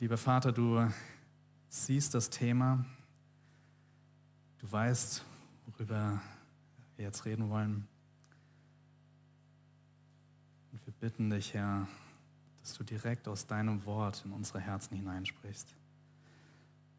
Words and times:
Lieber 0.00 0.16
Vater, 0.16 0.52
du 0.52 0.88
siehst 1.66 2.14
das 2.14 2.30
Thema, 2.30 2.84
du 4.58 4.70
weißt, 4.70 5.24
worüber 5.66 6.20
wir 6.94 7.04
jetzt 7.04 7.24
reden 7.24 7.50
wollen. 7.50 7.88
Und 10.70 10.86
wir 10.86 10.92
bitten 11.00 11.30
dich, 11.30 11.52
Herr, 11.52 11.88
dass 12.60 12.74
du 12.74 12.84
direkt 12.84 13.26
aus 13.26 13.48
deinem 13.48 13.84
Wort 13.86 14.22
in 14.24 14.30
unsere 14.30 14.60
Herzen 14.60 14.94
hineinsprichst. 14.94 15.74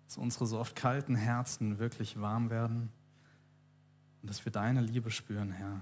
Dass 0.08 0.18
unsere 0.18 0.46
so 0.46 0.60
oft 0.60 0.76
kalten 0.76 1.16
Herzen 1.16 1.80
wirklich 1.80 2.20
warm 2.20 2.50
werden 2.50 2.92
und 4.22 4.30
dass 4.30 4.44
wir 4.44 4.52
deine 4.52 4.82
Liebe 4.82 5.10
spüren, 5.10 5.54
Herr. 5.54 5.80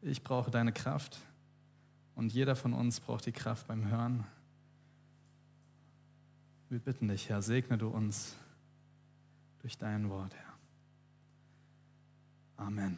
Ich 0.00 0.24
brauche 0.24 0.50
deine 0.50 0.72
Kraft 0.72 1.20
und 2.16 2.32
jeder 2.32 2.56
von 2.56 2.72
uns 2.72 2.98
braucht 2.98 3.26
die 3.26 3.32
Kraft 3.32 3.68
beim 3.68 3.86
Hören. 3.88 4.26
Wir 6.72 6.78
bitten 6.78 7.06
dich, 7.06 7.28
Herr, 7.28 7.42
segne 7.42 7.76
du 7.76 7.88
uns 7.88 8.34
durch 9.60 9.76
dein 9.76 10.08
Wort, 10.08 10.32
Herr. 10.34 10.54
Amen. 12.66 12.96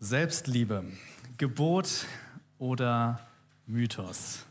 Selbstliebe, 0.00 0.84
Gebot 1.38 2.06
oder 2.58 3.20
Mythos? 3.66 4.46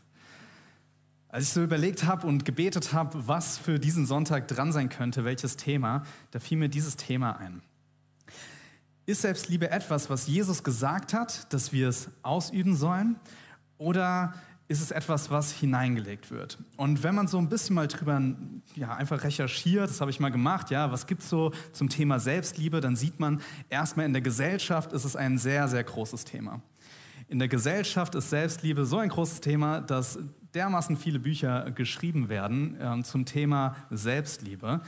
Als 1.28 1.44
ich 1.44 1.50
so 1.50 1.62
überlegt 1.62 2.04
habe 2.04 2.26
und 2.26 2.46
gebetet 2.46 2.94
habe, 2.94 3.28
was 3.28 3.58
für 3.58 3.78
diesen 3.78 4.06
Sonntag 4.06 4.48
dran 4.48 4.72
sein 4.72 4.88
könnte, 4.88 5.26
welches 5.26 5.58
Thema, 5.58 6.06
da 6.30 6.40
fiel 6.40 6.56
mir 6.56 6.70
dieses 6.70 6.96
Thema 6.96 7.36
ein. 7.36 7.60
Ist 9.04 9.20
Selbstliebe 9.20 9.68
etwas, 9.68 10.08
was 10.08 10.26
Jesus 10.26 10.64
gesagt 10.64 11.12
hat, 11.12 11.52
dass 11.52 11.74
wir 11.74 11.90
es 11.90 12.08
ausüben 12.22 12.76
sollen? 12.76 13.20
Oder 13.76 14.32
ist 14.72 14.80
es 14.80 14.90
etwas, 14.90 15.30
was 15.30 15.52
hineingelegt 15.52 16.30
wird? 16.30 16.58
Und 16.76 17.02
wenn 17.02 17.14
man 17.14 17.28
so 17.28 17.38
ein 17.38 17.48
bisschen 17.48 17.76
mal 17.76 17.86
drüber 17.86 18.20
ja, 18.74 18.94
einfach 18.94 19.22
recherchiert, 19.22 19.88
das 19.88 20.00
habe 20.00 20.10
ich 20.10 20.18
mal 20.18 20.30
gemacht, 20.30 20.70
ja, 20.70 20.90
was 20.90 21.06
gibt 21.06 21.22
es 21.22 21.28
so 21.28 21.52
zum 21.72 21.88
Thema 21.88 22.18
Selbstliebe, 22.18 22.80
dann 22.80 22.96
sieht 22.96 23.20
man 23.20 23.40
erstmal 23.68 24.06
in 24.06 24.14
der 24.14 24.22
Gesellschaft 24.22 24.92
ist 24.92 25.04
es 25.04 25.14
ein 25.14 25.38
sehr, 25.38 25.68
sehr 25.68 25.84
großes 25.84 26.24
Thema. 26.24 26.62
In 27.28 27.38
der 27.38 27.48
Gesellschaft 27.48 28.14
ist 28.14 28.30
Selbstliebe 28.30 28.84
so 28.84 28.98
ein 28.98 29.10
großes 29.10 29.40
Thema, 29.40 29.80
dass 29.80 30.18
dermaßen 30.54 30.96
viele 30.96 31.18
Bücher 31.18 31.70
geschrieben 31.70 32.28
werden 32.28 32.80
äh, 32.80 33.02
zum 33.02 33.24
Thema 33.24 33.76
Selbstliebe. 33.90 34.80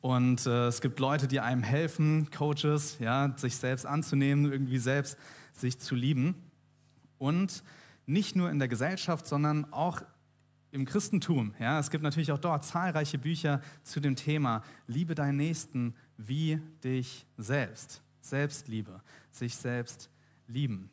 Und 0.00 0.46
äh, 0.46 0.66
es 0.66 0.80
gibt 0.80 1.00
Leute, 1.00 1.28
die 1.28 1.40
einem 1.40 1.62
helfen, 1.62 2.28
Coaches, 2.30 2.98
ja, 3.00 3.32
sich 3.36 3.56
selbst 3.56 3.86
anzunehmen, 3.86 4.50
irgendwie 4.50 4.78
selbst 4.78 5.16
sich 5.52 5.78
zu 5.78 5.94
lieben. 5.94 6.34
Und 7.18 7.62
nicht 8.08 8.36
nur 8.36 8.50
in 8.50 8.58
der 8.58 8.68
Gesellschaft, 8.68 9.26
sondern 9.26 9.70
auch 9.72 10.02
im 10.70 10.84
Christentum. 10.84 11.54
Ja, 11.58 11.78
es 11.78 11.90
gibt 11.90 12.02
natürlich 12.02 12.32
auch 12.32 12.38
dort 12.38 12.64
zahlreiche 12.64 13.18
Bücher 13.18 13.60
zu 13.82 14.00
dem 14.00 14.16
Thema 14.16 14.62
Liebe 14.86 15.14
deinen 15.14 15.36
Nächsten 15.36 15.94
wie 16.16 16.60
dich 16.82 17.26
selbst. 17.36 18.02
Selbstliebe, 18.20 19.00
sich 19.30 19.56
selbst 19.56 20.10
lieben. 20.46 20.90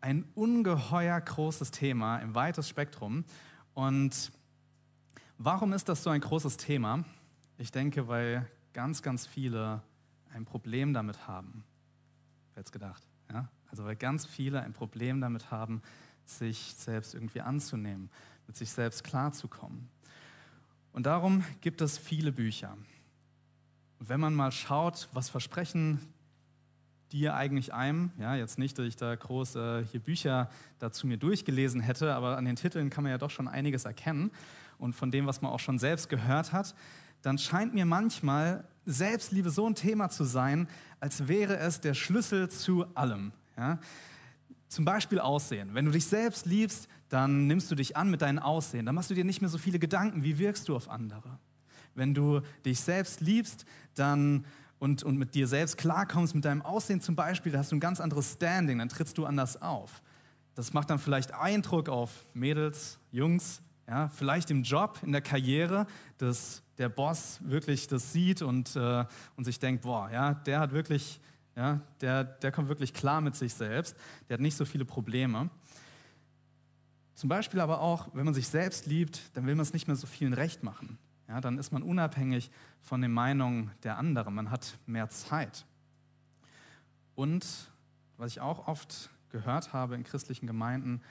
Ein 0.00 0.24
ungeheuer 0.34 1.20
großes 1.20 1.70
Thema 1.70 2.18
im 2.18 2.34
weitesten 2.34 2.70
Spektrum. 2.70 3.24
Und 3.74 4.30
warum 5.38 5.72
ist 5.72 5.88
das 5.88 6.02
so 6.02 6.10
ein 6.10 6.20
großes 6.20 6.58
Thema? 6.58 7.04
Ich 7.58 7.70
denke, 7.70 8.08
weil 8.08 8.46
ganz, 8.72 9.02
ganz 9.02 9.26
viele 9.26 9.82
ein 10.32 10.44
Problem 10.44 10.92
damit 10.92 11.26
haben. 11.26 11.64
Wer 12.54 12.60
hätte 12.60 12.72
gedacht? 12.72 13.06
Ja? 13.30 13.48
Also 13.70 13.84
weil 13.84 13.96
ganz 13.96 14.26
viele 14.26 14.62
ein 14.62 14.72
Problem 14.72 15.20
damit 15.20 15.50
haben, 15.50 15.82
sich 16.38 16.74
selbst 16.76 17.14
irgendwie 17.14 17.40
anzunehmen, 17.40 18.10
mit 18.46 18.56
sich 18.56 18.70
selbst 18.70 19.04
klarzukommen. 19.04 19.88
Und 20.92 21.06
darum 21.06 21.44
gibt 21.60 21.80
es 21.80 21.98
viele 21.98 22.32
Bücher. 22.32 22.76
wenn 24.04 24.18
man 24.18 24.34
mal 24.34 24.50
schaut, 24.50 25.08
was 25.12 25.30
versprechen 25.30 26.00
die 27.12 27.28
eigentlich 27.28 27.72
einem, 27.72 28.10
ja, 28.18 28.34
jetzt 28.34 28.58
nicht, 28.58 28.78
dass 28.78 28.86
ich 28.86 28.96
da 28.96 29.14
groß 29.14 29.56
äh, 29.56 29.84
hier 29.84 30.00
Bücher 30.00 30.48
dazu 30.78 31.06
mir 31.06 31.18
durchgelesen 31.18 31.80
hätte, 31.80 32.14
aber 32.14 32.36
an 32.36 32.44
den 32.44 32.56
Titeln 32.56 32.90
kann 32.90 33.04
man 33.04 33.12
ja 33.12 33.18
doch 33.18 33.30
schon 33.30 33.48
einiges 33.48 33.84
erkennen 33.84 34.30
und 34.78 34.94
von 34.94 35.10
dem, 35.10 35.26
was 35.26 35.42
man 35.42 35.52
auch 35.52 35.60
schon 35.60 35.78
selbst 35.78 36.08
gehört 36.08 36.52
hat, 36.52 36.74
dann 37.20 37.38
scheint 37.38 37.74
mir 37.74 37.86
manchmal 37.86 38.64
Selbstliebe 38.84 39.50
so 39.50 39.66
ein 39.66 39.74
Thema 39.74 40.08
zu 40.08 40.24
sein, 40.24 40.68
als 40.98 41.28
wäre 41.28 41.56
es 41.58 41.80
der 41.80 41.94
Schlüssel 41.94 42.48
zu 42.48 42.86
allem. 42.96 43.32
Ja? 43.56 43.78
Zum 44.72 44.86
Beispiel 44.86 45.18
Aussehen. 45.18 45.74
Wenn 45.74 45.84
du 45.84 45.90
dich 45.90 46.06
selbst 46.06 46.46
liebst, 46.46 46.88
dann 47.10 47.46
nimmst 47.46 47.70
du 47.70 47.74
dich 47.74 47.94
an 47.94 48.10
mit 48.10 48.22
deinem 48.22 48.38
Aussehen. 48.38 48.86
Dann 48.86 48.94
machst 48.94 49.10
du 49.10 49.14
dir 49.14 49.22
nicht 49.22 49.42
mehr 49.42 49.50
so 49.50 49.58
viele 49.58 49.78
Gedanken, 49.78 50.24
wie 50.24 50.38
wirkst 50.38 50.66
du 50.66 50.74
auf 50.74 50.88
andere. 50.88 51.38
Wenn 51.94 52.14
du 52.14 52.40
dich 52.64 52.80
selbst 52.80 53.20
liebst, 53.20 53.66
dann 53.94 54.46
und, 54.78 55.02
und 55.02 55.18
mit 55.18 55.34
dir 55.34 55.46
selbst 55.46 55.76
klarkommst, 55.76 56.34
mit 56.34 56.46
deinem 56.46 56.62
Aussehen 56.62 57.02
zum 57.02 57.14
Beispiel, 57.14 57.52
da 57.52 57.58
hast 57.58 57.70
du 57.70 57.76
ein 57.76 57.80
ganz 57.80 58.00
anderes 58.00 58.32
Standing, 58.32 58.78
dann 58.78 58.88
trittst 58.88 59.18
du 59.18 59.26
anders 59.26 59.60
auf. 59.60 60.00
Das 60.54 60.72
macht 60.72 60.88
dann 60.88 60.98
vielleicht 60.98 61.34
Eindruck 61.34 61.90
auf 61.90 62.24
Mädels, 62.32 62.98
Jungs, 63.10 63.60
ja, 63.86 64.08
vielleicht 64.08 64.50
im 64.50 64.62
Job, 64.62 65.00
in 65.02 65.12
der 65.12 65.20
Karriere, 65.20 65.86
dass 66.16 66.62
der 66.78 66.88
Boss 66.88 67.40
wirklich 67.44 67.88
das 67.88 68.14
sieht 68.14 68.40
und, 68.40 68.74
äh, 68.74 69.04
und 69.36 69.44
sich 69.44 69.58
denkt, 69.58 69.82
boah, 69.82 70.10
ja, 70.10 70.32
der 70.32 70.60
hat 70.60 70.72
wirklich, 70.72 71.20
ja, 71.56 71.80
der, 72.00 72.24
der 72.24 72.52
kommt 72.52 72.68
wirklich 72.68 72.94
klar 72.94 73.20
mit 73.20 73.36
sich 73.36 73.54
selbst, 73.54 73.96
der 74.28 74.34
hat 74.34 74.40
nicht 74.40 74.56
so 74.56 74.64
viele 74.64 74.84
Probleme. 74.84 75.50
Zum 77.14 77.28
Beispiel 77.28 77.60
aber 77.60 77.80
auch, 77.80 78.08
wenn 78.14 78.24
man 78.24 78.34
sich 78.34 78.48
selbst 78.48 78.86
liebt, 78.86 79.36
dann 79.36 79.46
will 79.46 79.54
man 79.54 79.62
es 79.62 79.72
nicht 79.72 79.86
mehr 79.86 79.96
so 79.96 80.06
vielen 80.06 80.32
recht 80.32 80.62
machen. 80.62 80.98
Ja, 81.28 81.40
dann 81.40 81.58
ist 81.58 81.72
man 81.72 81.82
unabhängig 81.82 82.50
von 82.80 83.00
den 83.00 83.12
Meinungen 83.12 83.70
der 83.84 83.98
anderen. 83.98 84.34
Man 84.34 84.50
hat 84.50 84.78
mehr 84.86 85.08
Zeit. 85.08 85.66
Und 87.14 87.46
was 88.16 88.32
ich 88.32 88.40
auch 88.40 88.66
oft 88.66 89.10
gehört 89.30 89.72
habe 89.72 89.94
in 89.94 90.04
christlichen 90.04 90.46
Gemeinden, 90.46 91.02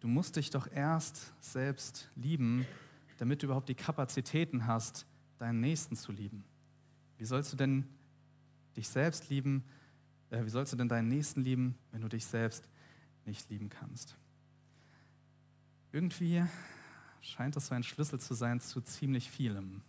du 0.00 0.08
musst 0.08 0.36
dich 0.36 0.50
doch 0.50 0.66
erst 0.70 1.32
selbst 1.40 2.10
lieben, 2.14 2.66
damit 3.18 3.42
du 3.42 3.46
überhaupt 3.46 3.68
die 3.68 3.74
Kapazitäten 3.74 4.66
hast, 4.66 5.06
deinen 5.38 5.60
Nächsten 5.60 5.96
zu 5.96 6.12
lieben. 6.12 6.44
Wie 7.18 7.24
sollst 7.24 7.52
du 7.52 7.56
denn 7.56 7.86
dich 8.76 8.88
selbst 8.88 9.28
lieben? 9.30 9.64
Äh, 10.30 10.44
wie 10.44 10.50
sollst 10.50 10.72
du 10.72 10.76
denn 10.76 10.88
deinen 10.88 11.08
Nächsten 11.08 11.42
lieben, 11.42 11.76
wenn 11.92 12.02
du 12.02 12.08
dich 12.08 12.24
selbst 12.24 12.68
nicht 13.24 13.48
lieben 13.50 13.68
kannst? 13.68 14.16
Irgendwie 15.92 16.42
scheint 17.20 17.56
das 17.56 17.68
so 17.68 17.74
ein 17.74 17.82
Schlüssel 17.82 18.20
zu 18.20 18.34
sein 18.34 18.60
zu 18.60 18.80
ziemlich 18.80 19.30
vielem. 19.30 19.82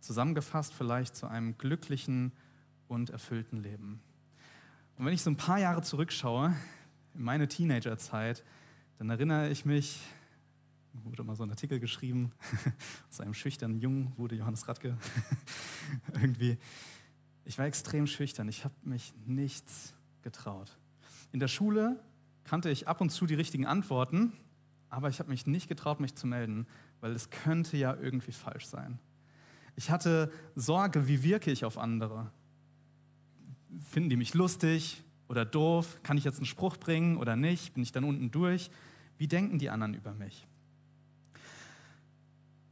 Zusammengefasst 0.00 0.74
vielleicht 0.74 1.16
zu 1.16 1.26
einem 1.26 1.56
glücklichen 1.58 2.32
und 2.88 3.10
erfüllten 3.10 3.62
Leben. 3.62 4.02
Und 4.98 5.06
wenn 5.06 5.14
ich 5.14 5.22
so 5.22 5.30
ein 5.30 5.36
paar 5.36 5.58
Jahre 5.58 5.82
zurückschaue, 5.82 6.54
in 7.14 7.22
meine 7.22 7.48
Teenagerzeit, 7.48 8.44
dann 8.98 9.10
erinnere 9.10 9.48
ich 9.48 9.64
mich, 9.64 10.00
wurde 10.92 11.24
mal 11.24 11.36
so 11.36 11.42
ein 11.42 11.50
Artikel 11.50 11.80
geschrieben, 11.80 12.32
aus 13.10 13.20
einem 13.20 13.34
schüchternen 13.34 13.80
Jungen 13.80 14.12
wurde 14.16 14.36
Johannes 14.36 14.68
Radke 14.68 14.96
irgendwie. 16.14 16.58
Ich 17.44 17.58
war 17.58 17.66
extrem 17.66 18.06
schüchtern, 18.06 18.48
ich 18.48 18.64
habe 18.64 18.74
mich 18.82 19.12
nichts 19.26 19.94
getraut. 20.22 20.78
In 21.32 21.40
der 21.40 21.48
Schule 21.48 21.98
kannte 22.44 22.70
ich 22.70 22.88
ab 22.88 23.00
und 23.00 23.10
zu 23.10 23.26
die 23.26 23.34
richtigen 23.34 23.66
Antworten, 23.66 24.32
aber 24.88 25.08
ich 25.08 25.18
habe 25.18 25.30
mich 25.30 25.46
nicht 25.46 25.68
getraut, 25.68 26.00
mich 26.00 26.14
zu 26.14 26.26
melden, 26.26 26.66
weil 27.00 27.12
es 27.12 27.30
könnte 27.30 27.76
ja 27.76 27.94
irgendwie 27.94 28.32
falsch 28.32 28.66
sein. 28.66 28.98
Ich 29.74 29.90
hatte 29.90 30.30
Sorge, 30.54 31.08
wie 31.08 31.22
wirke 31.22 31.50
ich 31.50 31.64
auf 31.64 31.78
andere? 31.78 32.30
Finden 33.90 34.10
die 34.10 34.16
mich 34.16 34.34
lustig 34.34 35.02
oder 35.28 35.44
doof? 35.44 36.00
Kann 36.02 36.18
ich 36.18 36.24
jetzt 36.24 36.36
einen 36.36 36.46
Spruch 36.46 36.76
bringen 36.76 37.16
oder 37.16 37.36
nicht? 37.36 37.74
Bin 37.74 37.82
ich 37.82 37.92
dann 37.92 38.04
unten 38.04 38.30
durch? 38.30 38.70
Wie 39.16 39.28
denken 39.28 39.58
die 39.58 39.70
anderen 39.70 39.94
über 39.94 40.12
mich? 40.12 40.46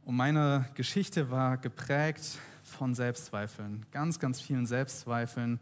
Und 0.03 0.15
meine 0.15 0.69
Geschichte 0.75 1.31
war 1.31 1.57
geprägt 1.57 2.39
von 2.71 2.95
Selbstzweifeln, 2.95 3.85
ganz, 3.91 4.19
ganz 4.19 4.41
vielen 4.41 4.65
Selbstzweifeln, 4.65 5.59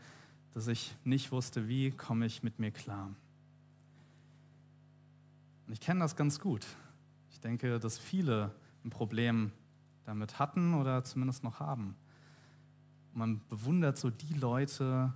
dass 0.54 0.68
ich 0.68 0.94
nicht 1.04 1.32
wusste, 1.32 1.68
wie 1.68 1.92
komme 1.92 2.26
ich 2.26 2.44
mit 2.44 2.60
mir 2.60 2.72
klar. 2.72 3.10
Und 5.68 5.74
ich 5.74 5.80
kenne 5.80 6.00
das 6.00 6.16
ganz 6.16 6.40
gut. 6.40 6.66
Ich 7.32 7.40
denke, 7.40 7.80
dass 7.80 8.00
viele 8.00 8.52
ein 8.84 8.90
Problem 8.90 9.52
damit 10.06 10.40
hatten 10.40 10.74
oder 10.74 11.04
zumindest 11.04 11.44
noch 11.44 11.60
haben. 11.60 11.96
Man 13.14 13.42
bewundert 13.50 13.98
so 13.98 14.10
die 14.10 14.34
Leute, 14.34 15.14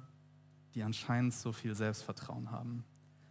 die 0.76 0.84
anscheinend 0.84 1.34
so 1.34 1.52
viel 1.52 1.74
Selbstvertrauen 1.76 2.52
haben. 2.52 2.84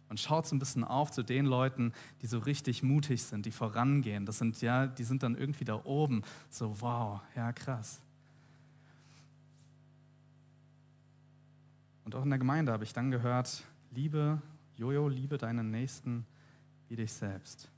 Man 0.09 0.17
schaut 0.17 0.45
so 0.45 0.55
ein 0.55 0.59
bisschen 0.59 0.83
auf 0.83 1.11
zu 1.11 1.23
den 1.23 1.45
Leuten, 1.45 1.93
die 2.21 2.27
so 2.27 2.39
richtig 2.39 2.83
mutig 2.83 3.23
sind, 3.23 3.45
die 3.45 3.51
vorangehen. 3.51 4.25
Das 4.25 4.37
sind 4.37 4.61
ja, 4.61 4.85
die 4.85 5.03
sind 5.03 5.23
dann 5.23 5.35
irgendwie 5.35 5.65
da 5.65 5.83
oben. 5.85 6.23
So, 6.49 6.81
wow, 6.81 7.21
ja, 7.35 7.51
krass. 7.51 8.01
Und 12.13 12.19
auch 12.19 12.23
in 12.25 12.29
der 12.29 12.37
Gemeinde 12.37 12.71
habe 12.71 12.83
ich 12.83 12.93
dann 12.93 13.09
gehört, 13.09 13.63
liebe, 13.89 14.39
Jojo, 14.75 15.09
liebe 15.09 15.39
deinen 15.39 15.71
Nächsten 15.71 16.27
wie 16.87 16.95
dich 16.95 17.11
selbst. 17.11 17.71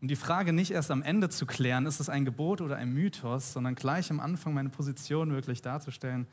um 0.00 0.08
die 0.08 0.16
Frage 0.16 0.52
nicht 0.52 0.72
erst 0.72 0.90
am 0.90 1.04
Ende 1.04 1.28
zu 1.28 1.46
klären, 1.46 1.86
ist 1.86 2.00
es 2.00 2.08
ein 2.08 2.24
Gebot 2.24 2.60
oder 2.60 2.74
ein 2.74 2.92
Mythos, 2.92 3.52
sondern 3.52 3.76
gleich 3.76 4.10
am 4.10 4.18
Anfang 4.18 4.52
meine 4.52 4.70
Position 4.70 5.30
wirklich 5.30 5.62
darzustellen. 5.62 6.26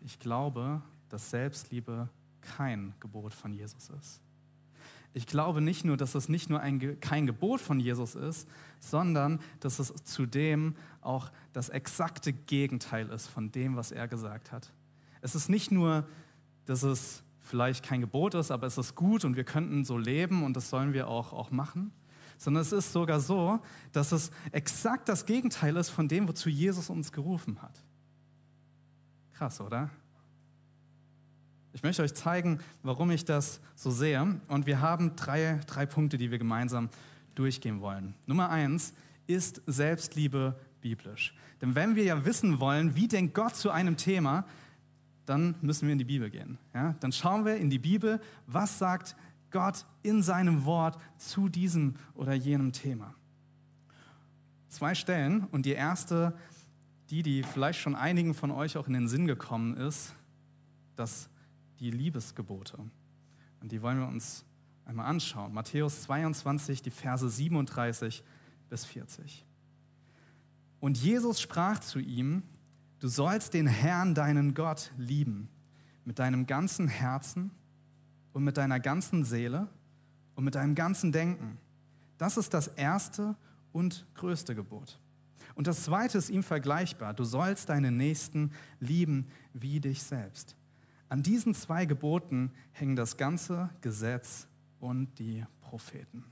Ich 0.00 0.20
glaube, 0.20 0.80
dass 1.08 1.28
Selbstliebe 1.28 2.08
kein 2.40 2.94
Gebot 3.00 3.34
von 3.34 3.52
Jesus 3.52 3.90
ist. 3.90 4.20
Ich 5.12 5.26
glaube 5.26 5.60
nicht 5.60 5.84
nur, 5.84 5.96
dass 5.96 6.14
es 6.14 6.28
nicht 6.28 6.50
nur 6.50 6.60
ein, 6.60 7.00
kein 7.00 7.26
Gebot 7.26 7.60
von 7.60 7.80
Jesus 7.80 8.14
ist, 8.14 8.48
sondern 8.78 9.40
dass 9.58 9.80
es 9.80 9.92
zudem 10.04 10.76
auch 11.00 11.32
das 11.52 11.68
exakte 11.68 12.32
Gegenteil 12.32 13.08
ist 13.10 13.26
von 13.26 13.50
dem, 13.50 13.74
was 13.74 13.90
er 13.90 14.06
gesagt 14.06 14.52
hat. 14.52 14.72
Es 15.24 15.34
ist 15.34 15.48
nicht 15.48 15.70
nur, 15.70 16.06
dass 16.66 16.82
es 16.82 17.22
vielleicht 17.40 17.82
kein 17.82 18.02
Gebot 18.02 18.34
ist, 18.34 18.50
aber 18.50 18.66
es 18.66 18.76
ist 18.76 18.94
gut 18.94 19.24
und 19.24 19.36
wir 19.36 19.44
könnten 19.44 19.86
so 19.86 19.96
leben 19.96 20.44
und 20.44 20.54
das 20.54 20.68
sollen 20.68 20.92
wir 20.92 21.08
auch, 21.08 21.32
auch 21.32 21.50
machen, 21.50 21.92
sondern 22.36 22.60
es 22.60 22.72
ist 22.72 22.92
sogar 22.92 23.20
so, 23.20 23.58
dass 23.92 24.12
es 24.12 24.30
exakt 24.52 25.08
das 25.08 25.24
Gegenteil 25.24 25.78
ist 25.78 25.88
von 25.88 26.08
dem, 26.08 26.28
wozu 26.28 26.50
Jesus 26.50 26.90
uns 26.90 27.10
gerufen 27.10 27.62
hat. 27.62 27.82
Krass, 29.32 29.62
oder? 29.62 29.88
Ich 31.72 31.82
möchte 31.82 32.02
euch 32.02 32.12
zeigen, 32.12 32.60
warum 32.82 33.10
ich 33.10 33.24
das 33.24 33.62
so 33.76 33.90
sehe. 33.90 34.40
Und 34.48 34.66
wir 34.66 34.82
haben 34.82 35.16
drei, 35.16 35.58
drei 35.66 35.86
Punkte, 35.86 36.18
die 36.18 36.30
wir 36.30 36.38
gemeinsam 36.38 36.90
durchgehen 37.34 37.80
wollen. 37.80 38.12
Nummer 38.26 38.50
eins 38.50 38.92
ist 39.26 39.62
Selbstliebe 39.66 40.54
biblisch. 40.82 41.34
Denn 41.62 41.74
wenn 41.74 41.96
wir 41.96 42.04
ja 42.04 42.26
wissen 42.26 42.60
wollen, 42.60 42.94
wie 42.94 43.08
denkt 43.08 43.32
Gott 43.34 43.56
zu 43.56 43.70
einem 43.70 43.96
Thema, 43.96 44.44
dann 45.26 45.54
müssen 45.60 45.86
wir 45.86 45.92
in 45.92 45.98
die 45.98 46.04
Bibel 46.04 46.30
gehen. 46.30 46.58
Ja? 46.74 46.94
Dann 47.00 47.12
schauen 47.12 47.44
wir 47.44 47.56
in 47.56 47.70
die 47.70 47.78
Bibel, 47.78 48.20
was 48.46 48.78
sagt 48.78 49.16
Gott 49.50 49.86
in 50.02 50.22
seinem 50.22 50.64
Wort 50.64 50.98
zu 51.16 51.48
diesem 51.48 51.94
oder 52.14 52.34
jenem 52.34 52.72
Thema. 52.72 53.14
Zwei 54.68 54.94
Stellen 54.94 55.44
und 55.44 55.66
die 55.66 55.72
erste, 55.72 56.36
die, 57.10 57.22
die 57.22 57.42
vielleicht 57.42 57.78
schon 57.78 57.94
einigen 57.94 58.34
von 58.34 58.50
euch 58.50 58.76
auch 58.76 58.88
in 58.88 58.92
den 58.92 59.08
Sinn 59.08 59.26
gekommen 59.26 59.76
ist, 59.76 60.14
das 60.96 61.28
die 61.78 61.90
Liebesgebote. 61.90 62.78
Und 63.60 63.72
die 63.72 63.80
wollen 63.82 63.98
wir 63.98 64.08
uns 64.08 64.44
einmal 64.84 65.06
anschauen. 65.06 65.52
Matthäus 65.52 66.02
22, 66.02 66.82
die 66.82 66.90
Verse 66.90 67.28
37 67.28 68.22
bis 68.68 68.84
40. 68.84 69.44
Und 70.80 70.98
Jesus 70.98 71.40
sprach 71.40 71.78
zu 71.78 71.98
ihm, 71.98 72.42
Du 73.04 73.10
sollst 73.10 73.52
den 73.52 73.66
Herrn, 73.66 74.14
deinen 74.14 74.54
Gott, 74.54 74.90
lieben 74.96 75.50
mit 76.06 76.18
deinem 76.18 76.46
ganzen 76.46 76.88
Herzen 76.88 77.50
und 78.32 78.44
mit 78.44 78.56
deiner 78.56 78.80
ganzen 78.80 79.24
Seele 79.24 79.68
und 80.34 80.44
mit 80.44 80.54
deinem 80.54 80.74
ganzen 80.74 81.12
Denken. 81.12 81.58
Das 82.16 82.38
ist 82.38 82.54
das 82.54 82.66
erste 82.66 83.36
und 83.72 84.06
größte 84.14 84.54
Gebot. 84.54 84.98
Und 85.54 85.66
das 85.66 85.82
zweite 85.82 86.16
ist 86.16 86.30
ihm 86.30 86.42
vergleichbar. 86.42 87.12
Du 87.12 87.24
sollst 87.24 87.68
deinen 87.68 87.98
Nächsten 87.98 88.52
lieben 88.80 89.26
wie 89.52 89.80
dich 89.80 90.02
selbst. 90.02 90.56
An 91.10 91.22
diesen 91.22 91.52
zwei 91.52 91.84
Geboten 91.84 92.52
hängen 92.72 92.96
das 92.96 93.18
ganze 93.18 93.68
Gesetz 93.82 94.46
und 94.80 95.18
die 95.18 95.44
Propheten. 95.60 96.24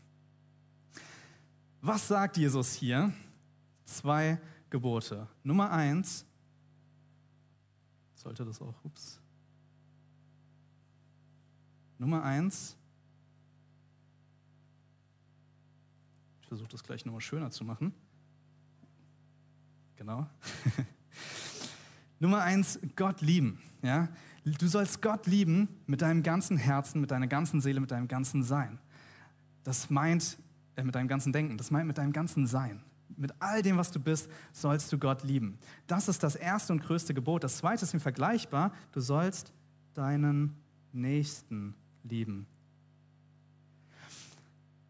Was 1.83 2.09
sagt 2.09 2.39
Jesus 2.39 2.73
hier? 2.73 3.13
Zwei 3.85 4.41
Gebote. 4.71 5.29
Nummer 5.45 5.71
eins, 5.71 6.25
sollte 8.23 8.45
das 8.45 8.61
auch, 8.61 8.85
ups. 8.85 9.21
Nummer 11.99 12.23
eins. 12.23 12.77
Ich 16.41 16.49
versuche 16.49 16.69
das 16.69 16.83
gleich 16.83 17.05
nochmal 17.05 17.21
schöner 17.21 17.51
zu 17.51 17.65
machen. 17.65 17.93
Genau. 19.97 20.27
Nummer 22.19 22.43
eins, 22.43 22.79
Gott 22.97 23.21
lieben. 23.21 23.61
Ja? 23.83 24.09
Du 24.45 24.67
sollst 24.67 25.03
Gott 25.03 25.27
lieben 25.27 25.69
mit 25.87 26.03
deinem 26.03 26.23
ganzen 26.23 26.57
Herzen, 26.57 27.01
mit 27.01 27.11
deiner 27.11 27.27
ganzen 27.27 27.61
Seele, 27.61 27.81
mit 27.81 27.91
deinem 27.91 28.09
ganzen 28.09 28.43
Sein. 28.43 28.79
Das 29.65 29.91
meint, 29.91 30.39
äh, 30.77 30.83
mit 30.83 30.95
deinem 30.95 31.09
ganzen 31.09 31.33
Denken, 31.33 31.57
das 31.57 31.71
meint 31.71 31.87
mit 31.87 31.99
deinem 31.99 32.13
ganzen 32.13 32.47
Sein 32.47 32.83
mit 33.17 33.33
all 33.41 33.63
dem, 33.63 33.77
was 33.77 33.91
du 33.91 34.01
bist, 34.01 34.29
sollst 34.53 34.93
du 34.93 34.99
Gott 34.99 35.23
lieben. 35.23 35.59
Das 35.87 36.09
ist 36.09 36.23
das 36.23 36.35
erste 36.37 36.73
und 36.73 36.81
größte 36.81 37.15
Gebot. 37.15 37.45
Das 37.45 37.59
zweite 37.59 37.85
ist 37.85 37.95
ihm 37.95 38.01
vergleichbar. 38.01 38.73
Du 38.93 39.01
sollst 39.01 39.53
deinen 39.95 40.57
Nächsten 40.93 41.75
lieben. 42.03 42.47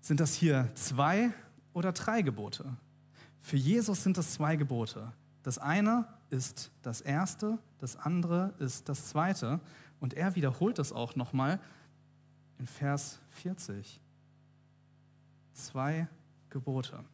Sind 0.01 0.21
das 0.21 0.35
hier 0.35 0.71
zwei 0.75 1.33
oder 1.73 1.93
drei 1.93 2.23
Gebote? 2.23 2.77
Für 3.41 3.57
Jesus 3.57 4.03
sind 4.03 4.19
das 4.19 4.35
zwei 4.35 4.57
Gebote. 4.57 5.13
Das 5.43 5.59
eine 5.59 6.07
ist 6.31 6.71
das 6.83 7.01
erste, 7.01 7.59
das 7.79 7.97
andere 7.97 8.55
ist 8.59 8.89
das 8.89 9.09
zweite. 9.09 9.61
Und 10.01 10.15
er 10.15 10.35
wiederholt 10.35 10.79
es 10.79 10.93
auch 10.93 11.15
nochmal 11.17 11.61
in 12.59 12.67
Vers 12.67 13.21
40. 13.31 14.01
Zwei 15.53 16.09
Gebote. 16.51 17.05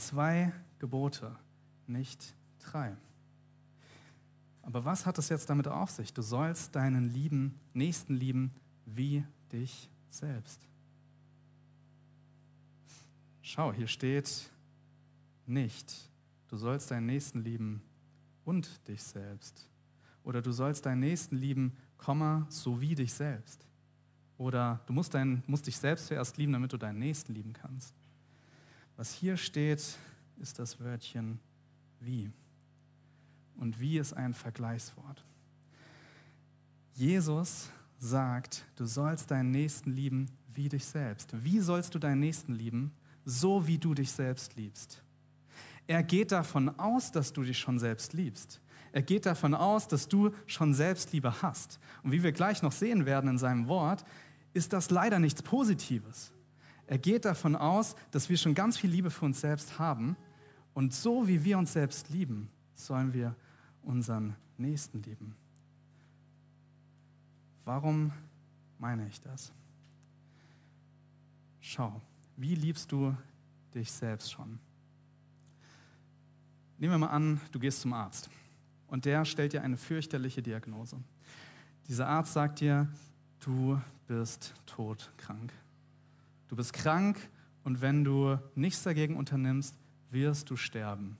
Zwei 0.00 0.50
Gebote, 0.78 1.36
nicht 1.86 2.34
drei. 2.58 2.96
Aber 4.62 4.86
was 4.86 5.04
hat 5.04 5.18
es 5.18 5.28
jetzt 5.28 5.50
damit 5.50 5.68
auf 5.68 5.90
sich? 5.90 6.14
Du 6.14 6.22
sollst 6.22 6.74
deinen 6.74 7.12
lieben 7.12 7.54
Nächsten 7.74 8.14
lieben 8.14 8.50
wie 8.86 9.24
dich 9.52 9.90
selbst. 10.08 10.66
Schau, 13.42 13.74
hier 13.74 13.88
steht 13.88 14.50
nicht, 15.44 16.10
du 16.48 16.56
sollst 16.56 16.90
deinen 16.90 17.06
Nächsten 17.06 17.40
lieben 17.40 17.82
und 18.46 18.88
dich 18.88 19.02
selbst. 19.02 19.68
Oder 20.24 20.40
du 20.40 20.50
sollst 20.50 20.86
deinen 20.86 21.00
Nächsten 21.00 21.36
lieben, 21.36 21.76
Komma, 21.98 22.46
so 22.48 22.80
wie 22.80 22.94
dich 22.94 23.12
selbst. 23.12 23.66
Oder 24.38 24.80
du 24.86 24.94
musst, 24.94 25.12
dein, 25.12 25.42
musst 25.46 25.66
dich 25.66 25.76
selbst 25.76 26.06
zuerst 26.06 26.38
lieben, 26.38 26.54
damit 26.54 26.72
du 26.72 26.78
deinen 26.78 26.98
Nächsten 26.98 27.34
lieben 27.34 27.52
kannst. 27.52 27.99
Was 29.00 29.14
hier 29.14 29.38
steht, 29.38 29.82
ist 30.42 30.58
das 30.58 30.78
Wörtchen 30.78 31.40
wie. 32.00 32.30
Und 33.56 33.80
wie 33.80 33.96
ist 33.96 34.12
ein 34.12 34.34
Vergleichswort. 34.34 35.24
Jesus 36.92 37.70
sagt, 37.98 38.66
du 38.76 38.84
sollst 38.84 39.30
deinen 39.30 39.52
Nächsten 39.52 39.90
lieben 39.90 40.28
wie 40.48 40.68
dich 40.68 40.84
selbst. 40.84 41.30
Wie 41.42 41.60
sollst 41.60 41.94
du 41.94 41.98
deinen 41.98 42.20
Nächsten 42.20 42.52
lieben? 42.52 42.92
So 43.24 43.66
wie 43.66 43.78
du 43.78 43.94
dich 43.94 44.12
selbst 44.12 44.56
liebst. 44.56 45.02
Er 45.86 46.02
geht 46.02 46.30
davon 46.30 46.68
aus, 46.78 47.10
dass 47.10 47.32
du 47.32 47.42
dich 47.42 47.58
schon 47.58 47.78
selbst 47.78 48.12
liebst. 48.12 48.60
Er 48.92 49.00
geht 49.00 49.24
davon 49.24 49.54
aus, 49.54 49.88
dass 49.88 50.08
du 50.08 50.34
schon 50.44 50.74
Selbstliebe 50.74 51.40
hast. 51.40 51.80
Und 52.02 52.12
wie 52.12 52.22
wir 52.22 52.32
gleich 52.32 52.60
noch 52.60 52.72
sehen 52.72 53.06
werden 53.06 53.30
in 53.30 53.38
seinem 53.38 53.66
Wort, 53.66 54.04
ist 54.52 54.74
das 54.74 54.90
leider 54.90 55.18
nichts 55.18 55.42
Positives. 55.42 56.34
Er 56.90 56.98
geht 56.98 57.24
davon 57.24 57.54
aus, 57.54 57.94
dass 58.10 58.28
wir 58.28 58.36
schon 58.36 58.52
ganz 58.52 58.76
viel 58.76 58.90
Liebe 58.90 59.12
für 59.12 59.24
uns 59.24 59.40
selbst 59.40 59.78
haben. 59.78 60.16
Und 60.74 60.92
so 60.92 61.28
wie 61.28 61.44
wir 61.44 61.56
uns 61.56 61.72
selbst 61.72 62.10
lieben, 62.10 62.50
sollen 62.74 63.14
wir 63.14 63.36
unseren 63.84 64.34
Nächsten 64.58 65.00
lieben. 65.04 65.36
Warum 67.64 68.10
meine 68.80 69.06
ich 69.06 69.20
das? 69.20 69.52
Schau, 71.60 72.00
wie 72.36 72.56
liebst 72.56 72.90
du 72.90 73.16
dich 73.72 73.92
selbst 73.92 74.32
schon? 74.32 74.58
Nehmen 76.76 76.94
wir 76.94 76.98
mal 76.98 77.06
an, 77.06 77.40
du 77.52 77.60
gehst 77.60 77.82
zum 77.82 77.92
Arzt 77.92 78.28
und 78.88 79.04
der 79.04 79.24
stellt 79.24 79.52
dir 79.52 79.62
eine 79.62 79.76
fürchterliche 79.76 80.42
Diagnose. 80.42 80.96
Dieser 81.86 82.08
Arzt 82.08 82.32
sagt 82.32 82.58
dir, 82.58 82.88
du 83.38 83.80
bist 84.08 84.54
todkrank. 84.66 85.52
Du 86.50 86.56
bist 86.56 86.72
krank 86.72 87.30
und 87.62 87.80
wenn 87.80 88.02
du 88.02 88.36
nichts 88.56 88.82
dagegen 88.82 89.16
unternimmst, 89.16 89.78
wirst 90.10 90.50
du 90.50 90.56
sterben. 90.56 91.16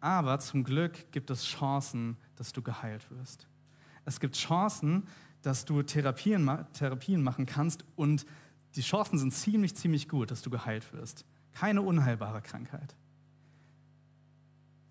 Aber 0.00 0.38
zum 0.38 0.64
Glück 0.64 1.12
gibt 1.12 1.28
es 1.28 1.44
Chancen, 1.44 2.16
dass 2.34 2.54
du 2.54 2.62
geheilt 2.62 3.10
wirst. 3.10 3.46
Es 4.06 4.20
gibt 4.20 4.36
Chancen, 4.36 5.06
dass 5.42 5.66
du 5.66 5.82
Therapien, 5.82 6.50
Therapien 6.72 7.22
machen 7.22 7.44
kannst 7.44 7.84
und 7.96 8.24
die 8.76 8.80
Chancen 8.80 9.18
sind 9.18 9.34
ziemlich, 9.34 9.76
ziemlich 9.76 10.08
gut, 10.08 10.30
dass 10.30 10.40
du 10.40 10.48
geheilt 10.48 10.90
wirst. 10.94 11.26
Keine 11.52 11.82
unheilbare 11.82 12.40
Krankheit. 12.40 12.96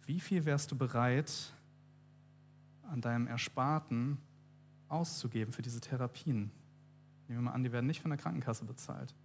Wie 0.05 0.19
viel 0.19 0.45
wärst 0.45 0.71
du 0.71 0.77
bereit, 0.77 1.55
an 2.83 3.01
deinem 3.01 3.25
Ersparten 3.25 4.19
auszugeben 4.89 5.53
für 5.53 5.63
diese 5.63 5.81
Therapien? 5.81 6.51
Nehmen 7.27 7.39
wir 7.39 7.49
mal 7.49 7.53
an, 7.53 7.63
die 7.63 7.71
werden 7.71 7.87
nicht 7.87 8.01
von 8.01 8.11
der 8.11 8.19
Krankenkasse 8.19 8.65
bezahlt. 8.65 9.15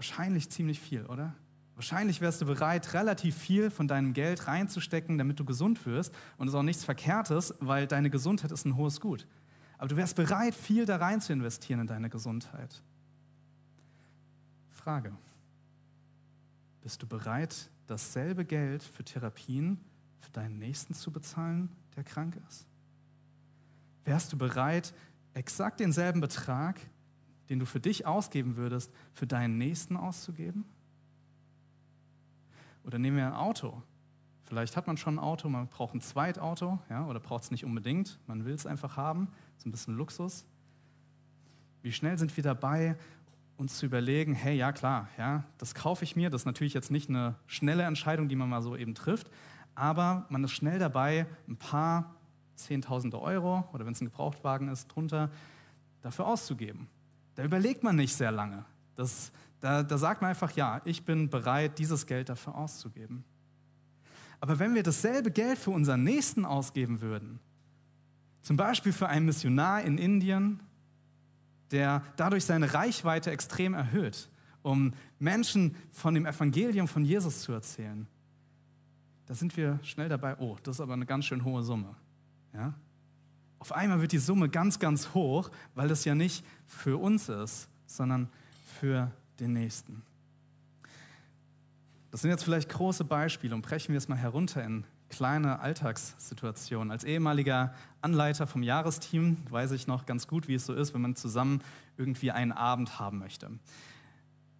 Wahrscheinlich 0.00 0.48
ziemlich 0.48 0.80
viel, 0.80 1.04
oder? 1.04 1.34
Wahrscheinlich 1.74 2.22
wärst 2.22 2.40
du 2.40 2.46
bereit, 2.46 2.94
relativ 2.94 3.36
viel 3.36 3.70
von 3.70 3.86
deinem 3.86 4.14
Geld 4.14 4.46
reinzustecken, 4.46 5.18
damit 5.18 5.38
du 5.38 5.44
gesund 5.44 5.84
wirst. 5.84 6.14
Und 6.38 6.48
es 6.48 6.54
ist 6.54 6.58
auch 6.58 6.62
nichts 6.62 6.84
Verkehrtes, 6.84 7.52
weil 7.60 7.86
deine 7.86 8.08
Gesundheit 8.08 8.50
ist 8.50 8.64
ein 8.64 8.76
hohes 8.76 8.98
Gut. 8.98 9.26
Aber 9.76 9.88
du 9.88 9.96
wärst 9.98 10.16
bereit, 10.16 10.54
viel 10.54 10.86
da 10.86 10.96
rein 10.96 11.20
zu 11.20 11.34
investieren 11.34 11.80
in 11.80 11.86
deine 11.86 12.08
Gesundheit. 12.08 12.82
Frage. 14.70 15.12
Bist 16.80 17.02
du 17.02 17.06
bereit, 17.06 17.70
dasselbe 17.86 18.46
Geld 18.46 18.82
für 18.82 19.04
Therapien 19.04 19.84
für 20.16 20.30
deinen 20.30 20.58
Nächsten 20.58 20.94
zu 20.94 21.12
bezahlen, 21.12 21.68
der 21.94 22.04
krank 22.04 22.40
ist? 22.48 22.66
Wärst 24.04 24.32
du 24.32 24.38
bereit, 24.38 24.94
exakt 25.34 25.78
denselben 25.78 26.22
Betrag, 26.22 26.80
den 27.50 27.58
du 27.58 27.66
für 27.66 27.80
dich 27.80 28.06
ausgeben 28.06 28.56
würdest, 28.56 28.90
für 29.12 29.26
deinen 29.26 29.58
Nächsten 29.58 29.96
auszugeben? 29.96 30.64
Oder 32.84 32.98
nehmen 32.98 33.16
wir 33.16 33.26
ein 33.26 33.34
Auto. 33.34 33.82
Vielleicht 34.44 34.76
hat 34.76 34.86
man 34.86 34.96
schon 34.96 35.16
ein 35.16 35.18
Auto, 35.18 35.48
man 35.48 35.68
braucht 35.68 35.94
ein 35.94 36.00
Zweitauto, 36.00 36.78
ja, 36.88 37.06
oder 37.06 37.20
braucht 37.20 37.44
es 37.44 37.50
nicht 37.50 37.64
unbedingt, 37.64 38.18
man 38.26 38.44
will 38.44 38.54
es 38.54 38.66
einfach 38.66 38.96
haben, 38.96 39.28
so 39.58 39.68
ein 39.68 39.72
bisschen 39.72 39.96
Luxus. 39.96 40.44
Wie 41.82 41.92
schnell 41.92 42.18
sind 42.18 42.36
wir 42.36 42.42
dabei, 42.42 42.96
uns 43.56 43.78
zu 43.78 43.86
überlegen, 43.86 44.32
hey, 44.32 44.56
ja 44.56 44.72
klar, 44.72 45.08
ja, 45.18 45.44
das 45.58 45.74
kaufe 45.74 46.04
ich 46.04 46.16
mir, 46.16 46.30
das 46.30 46.42
ist 46.42 46.46
natürlich 46.46 46.74
jetzt 46.74 46.90
nicht 46.90 47.08
eine 47.08 47.36
schnelle 47.46 47.82
Entscheidung, 47.82 48.28
die 48.28 48.36
man 48.36 48.48
mal 48.48 48.62
so 48.62 48.74
eben 48.74 48.94
trifft, 48.94 49.30
aber 49.74 50.26
man 50.30 50.42
ist 50.42 50.52
schnell 50.52 50.78
dabei, 50.78 51.26
ein 51.48 51.56
paar 51.56 52.14
Zehntausende 52.56 53.20
Euro 53.20 53.68
oder 53.72 53.86
wenn 53.86 53.92
es 53.92 54.00
ein 54.00 54.06
Gebrauchtwagen 54.06 54.68
ist, 54.68 54.88
drunter 54.88 55.30
dafür 56.02 56.26
auszugeben. 56.26 56.88
Da 57.40 57.46
überlegt 57.46 57.82
man 57.82 57.96
nicht 57.96 58.14
sehr 58.14 58.30
lange. 58.30 58.66
Das, 58.96 59.32
da, 59.60 59.82
da 59.82 59.96
sagt 59.96 60.20
man 60.20 60.28
einfach, 60.28 60.50
ja, 60.56 60.82
ich 60.84 61.06
bin 61.06 61.30
bereit, 61.30 61.78
dieses 61.78 62.04
Geld 62.06 62.28
dafür 62.28 62.54
auszugeben. 62.54 63.24
Aber 64.40 64.58
wenn 64.58 64.74
wir 64.74 64.82
dasselbe 64.82 65.30
Geld 65.30 65.56
für 65.56 65.70
unseren 65.70 66.04
Nächsten 66.04 66.44
ausgeben 66.44 67.00
würden, 67.00 67.40
zum 68.42 68.58
Beispiel 68.58 68.92
für 68.92 69.08
einen 69.08 69.24
Missionar 69.24 69.80
in 69.80 69.96
Indien, 69.96 70.60
der 71.70 72.02
dadurch 72.16 72.44
seine 72.44 72.74
Reichweite 72.74 73.30
extrem 73.30 73.72
erhöht, 73.72 74.28
um 74.60 74.92
Menschen 75.18 75.74
von 75.92 76.12
dem 76.12 76.26
Evangelium 76.26 76.88
von 76.88 77.06
Jesus 77.06 77.40
zu 77.40 77.52
erzählen, 77.52 78.06
da 79.24 79.32
sind 79.32 79.56
wir 79.56 79.80
schnell 79.82 80.10
dabei, 80.10 80.36
oh, 80.40 80.58
das 80.62 80.76
ist 80.76 80.80
aber 80.82 80.92
eine 80.92 81.06
ganz 81.06 81.24
schön 81.24 81.42
hohe 81.42 81.62
Summe. 81.62 81.96
Ja? 82.52 82.74
Auf 83.60 83.72
einmal 83.72 84.00
wird 84.00 84.12
die 84.12 84.18
Summe 84.18 84.48
ganz, 84.48 84.78
ganz 84.78 85.14
hoch, 85.14 85.50
weil 85.74 85.86
das 85.86 86.04
ja 86.04 86.14
nicht 86.14 86.44
für 86.66 86.96
uns 87.00 87.28
ist, 87.28 87.68
sondern 87.86 88.28
für 88.64 89.12
den 89.38 89.52
Nächsten. 89.52 90.02
Das 92.10 92.22
sind 92.22 92.30
jetzt 92.30 92.42
vielleicht 92.42 92.70
große 92.70 93.04
Beispiele 93.04 93.54
und 93.54 93.62
brechen 93.62 93.92
wir 93.92 93.98
es 93.98 94.08
mal 94.08 94.16
herunter 94.16 94.64
in 94.64 94.84
kleine 95.10 95.60
Alltagssituationen. 95.60 96.90
Als 96.90 97.04
ehemaliger 97.04 97.74
Anleiter 98.00 98.46
vom 98.46 98.62
Jahresteam 98.62 99.36
weiß 99.50 99.72
ich 99.72 99.86
noch 99.86 100.06
ganz 100.06 100.26
gut, 100.26 100.48
wie 100.48 100.54
es 100.54 100.66
so 100.66 100.72
ist, 100.72 100.94
wenn 100.94 101.02
man 101.02 101.14
zusammen 101.14 101.62
irgendwie 101.98 102.30
einen 102.30 102.52
Abend 102.52 102.98
haben 102.98 103.18
möchte. 103.18 103.50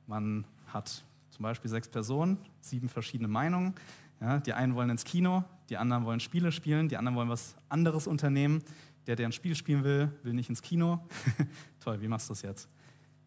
Man 0.06 0.44
hat 0.66 1.02
zum 1.30 1.42
Beispiel 1.42 1.70
sechs 1.70 1.88
Personen, 1.88 2.36
sieben 2.60 2.88
verschiedene 2.88 3.28
Meinungen. 3.28 3.74
Ja, 4.20 4.38
die 4.38 4.52
einen 4.52 4.74
wollen 4.74 4.90
ins 4.90 5.04
Kino, 5.04 5.44
die 5.70 5.78
anderen 5.78 6.04
wollen 6.04 6.20
Spiele 6.20 6.52
spielen, 6.52 6.88
die 6.88 6.98
anderen 6.98 7.16
wollen 7.16 7.30
was 7.30 7.56
anderes 7.70 8.06
unternehmen. 8.06 8.62
Der, 9.06 9.16
der 9.16 9.26
ein 9.26 9.32
Spiel 9.32 9.54
spielen 9.54 9.84
will, 9.84 10.12
will 10.22 10.34
nicht 10.34 10.48
ins 10.48 10.62
Kino. 10.62 11.06
Toll, 11.80 12.00
wie 12.00 12.08
machst 12.08 12.28
du 12.28 12.32
das 12.32 12.42
jetzt? 12.42 12.68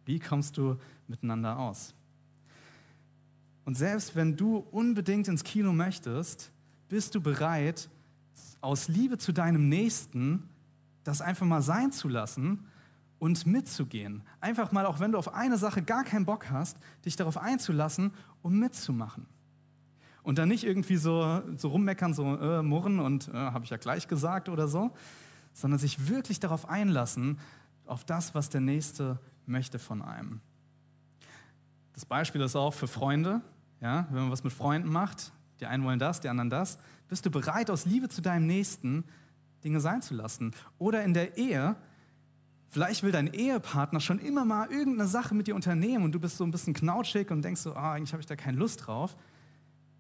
Wie 0.06 0.20
kommst 0.20 0.58
du 0.58 0.77
miteinander 1.08 1.58
aus? 1.58 1.94
Und 3.65 3.75
selbst 3.75 4.15
wenn 4.15 4.36
du 4.36 4.58
unbedingt 4.58 5.27
ins 5.27 5.44
Kino 5.44 5.74
möchtest, 5.74 6.51
bist 6.89 7.15
du 7.15 7.22
bereit, 7.22 7.89
aus 8.62 8.88
Liebe 8.88 9.18
zu 9.18 9.32
deinem 9.32 9.70
Nächsten 9.70 10.50
das 11.03 11.22
einfach 11.22 11.46
mal 11.46 11.62
sein 11.62 11.92
zu 11.92 12.08
lassen 12.08 12.65
und 13.20 13.46
mitzugehen. 13.46 14.24
Einfach 14.42 14.72
mal, 14.72 14.86
auch 14.86 15.00
wenn 15.00 15.12
du 15.12 15.18
auf 15.18 15.34
eine 15.34 15.58
Sache 15.58 15.82
gar 15.82 16.03
keinen 16.03 16.25
Bock 16.25 16.50
hast, 16.50 16.77
dich 17.06 17.15
darauf 17.15 17.38
einzulassen, 17.38 18.12
um 18.42 18.60
mitzumachen. 18.60 19.25
Und 20.24 20.38
dann 20.38 20.50
nicht 20.50 20.63
irgendwie 20.63 20.96
so, 20.96 21.42
so 21.58 21.70
rummeckern, 21.70 22.13
so 22.13 22.36
äh, 22.38 22.62
murren 22.62 23.00
und 23.00 23.27
äh, 23.27 23.34
habe 23.34 23.65
ich 23.65 23.72
ja 23.72 23.77
gleich 23.77 24.08
gesagt 24.08 24.48
oder 24.48 24.68
so, 24.68 24.92
sondern 25.53 25.79
sich 25.79 26.10
wirklich 26.10 26.39
darauf 26.39 26.67
einlassen, 26.67 27.39
auf 27.86 28.03
das, 28.03 28.33
was 28.36 28.50
der 28.50 28.62
Nächste 28.62 29.19
möchte 29.45 29.79
von 29.79 30.01
einem. 30.01 30.41
Das 31.93 32.05
Beispiel 32.05 32.41
ist 32.41 32.55
auch 32.55 32.74
für 32.74 32.88
Freunde. 32.88 33.41
Ja, 33.81 34.07
wenn 34.12 34.24
man 34.24 34.31
was 34.31 34.43
mit 34.43 34.53
Freunden 34.53 34.89
macht, 34.89 35.33
die 35.60 35.65
einen 35.65 35.83
wollen 35.83 36.00
das, 36.00 36.22
die 36.22 36.29
anderen 36.29 36.50
das, 36.50 36.79
bist 37.10 37.25
du 37.25 37.31
bereit, 37.31 37.69
aus 37.69 37.86
Liebe 37.86 38.10
zu 38.10 38.22
deinem 38.22 38.48
Nächsten 38.48 39.03
Dinge 39.63 39.79
sein 39.79 40.01
zu 40.01 40.13
lassen. 40.13 40.53
Oder 40.77 41.03
in 41.03 41.13
der 41.13 41.38
Ehe, 41.38 41.75
vielleicht 42.69 43.03
will 43.03 43.12
dein 43.12 43.27
Ehepartner 43.27 44.00
schon 44.00 44.19
immer 44.19 44.45
mal 44.45 44.72
irgendeine 44.72 45.07
Sache 45.07 45.36
mit 45.36 45.48
dir 45.48 45.55
unternehmen 45.55 46.03
und 46.05 46.13
du 46.13 46.19
bist 46.19 46.38
so 46.38 46.43
ein 46.43 46.51
bisschen 46.51 46.74
knautschig 46.74 47.29
und 47.29 47.43
denkst 47.43 47.62
so, 47.62 47.74
oh, 47.74 47.77
eigentlich 47.77 48.13
habe 48.13 48.22
ich 48.22 48.27
da 48.27 48.36
keine 48.36 48.57
Lust 48.57 48.88
drauf. 48.88 49.15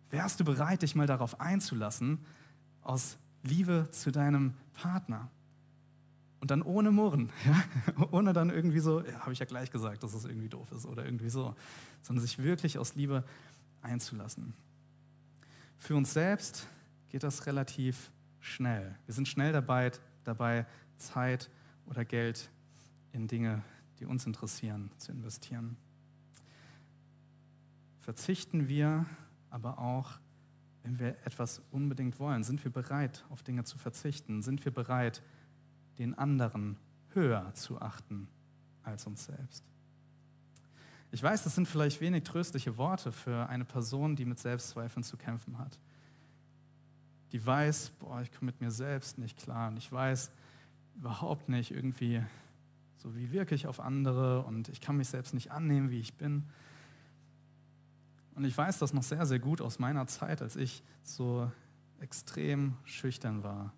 Wärst 0.09 0.39
du 0.39 0.45
bereit, 0.45 0.81
dich 0.81 0.95
mal 0.95 1.07
darauf 1.07 1.39
einzulassen, 1.41 2.19
aus 2.81 3.17
Liebe 3.43 3.89
zu 3.91 4.11
deinem 4.11 4.53
Partner? 4.73 5.29
Und 6.43 6.51
dann 6.51 6.61
ohne 6.61 6.91
Murren, 6.91 7.31
ja? 7.45 7.63
ohne 8.11 8.33
dann 8.33 8.49
irgendwie 8.49 8.81
so, 8.81 8.99
ja, 8.99 9.21
habe 9.21 9.31
ich 9.31 9.39
ja 9.39 9.45
gleich 9.45 9.71
gesagt, 9.71 10.03
dass 10.03 10.13
es 10.13 10.25
irgendwie 10.25 10.49
doof 10.49 10.73
ist 10.73 10.85
oder 10.85 11.05
irgendwie 11.05 11.29
so, 11.29 11.55
sondern 12.01 12.21
sich 12.21 12.37
wirklich 12.43 12.77
aus 12.77 12.95
Liebe 12.95 13.23
einzulassen. 13.81 14.53
Für 15.77 15.95
uns 15.95 16.11
selbst 16.11 16.67
geht 17.07 17.23
das 17.23 17.45
relativ 17.45 18.11
schnell. 18.41 18.93
Wir 19.05 19.13
sind 19.13 19.29
schnell 19.29 19.53
dabei, 19.53 19.93
dabei 20.25 20.65
Zeit 20.97 21.49
oder 21.85 22.03
Geld 22.03 22.49
in 23.13 23.29
Dinge, 23.29 23.63
die 24.01 24.05
uns 24.05 24.25
interessieren, 24.25 24.91
zu 24.97 25.13
investieren. 25.13 25.77
Verzichten 27.99 28.67
wir 28.67 29.05
aber 29.49 29.79
auch, 29.79 30.19
wenn 30.81 30.99
wir 30.99 31.15
etwas 31.23 31.61
unbedingt 31.71 32.19
wollen? 32.19 32.43
Sind 32.43 32.61
wir 32.65 32.71
bereit, 32.71 33.23
auf 33.29 33.43
Dinge 33.43 33.63
zu 33.63 33.77
verzichten? 33.77 34.41
Sind 34.41 34.65
wir 34.65 34.73
bereit, 34.73 35.23
den 35.97 36.17
anderen 36.17 36.77
höher 37.13 37.53
zu 37.53 37.81
achten 37.81 38.27
als 38.83 39.05
uns 39.07 39.25
selbst? 39.25 39.63
Ich 41.11 41.21
weiß, 41.21 41.43
das 41.43 41.53
sind 41.53 41.67
vielleicht 41.67 42.01
wenig 42.01 42.23
tröstliche 42.23 42.77
Worte 42.77 43.11
für 43.11 43.47
eine 43.47 43.65
Person, 43.65 44.15
die 44.15 44.25
mit 44.25 44.39
Selbstzweifeln 44.39 45.03
zu 45.03 45.15
kämpfen 45.15 45.59
hat. 45.59 45.79
Die 47.31 47.45
weiß, 47.45 47.91
boah, 47.99 48.21
ich 48.21 48.31
komme 48.31 48.47
mit 48.47 48.61
mir 48.61 48.71
selbst 48.71 49.19
nicht 49.19 49.37
klar 49.37 49.69
und 49.69 49.77
ich 49.77 49.91
weiß 49.91 50.31
überhaupt 50.95 51.49
nicht 51.49 51.69
irgendwie, 51.69 52.23
so 52.97 53.15
wie 53.15 53.31
wirke 53.31 53.53
ich 53.53 53.67
auf 53.67 53.79
andere 53.79 54.43
und 54.43 54.69
ich 54.69 54.81
kann 54.81 54.97
mich 54.97 55.07
selbst 55.07 55.35
nicht 55.35 55.51
annehmen, 55.51 55.91
wie 55.91 55.99
ich 55.99 56.15
bin. 56.15 56.49
Und 58.33 58.45
ich 58.45 58.57
weiß 58.57 58.79
das 58.79 58.93
noch 58.93 59.03
sehr, 59.03 59.25
sehr 59.27 59.39
gut 59.39 59.61
aus 59.61 59.77
meiner 59.77 60.07
Zeit, 60.07 60.41
als 60.41 60.55
ich 60.55 60.83
so 61.03 61.51
extrem 61.99 62.75
schüchtern 62.85 63.43
war. 63.43 63.71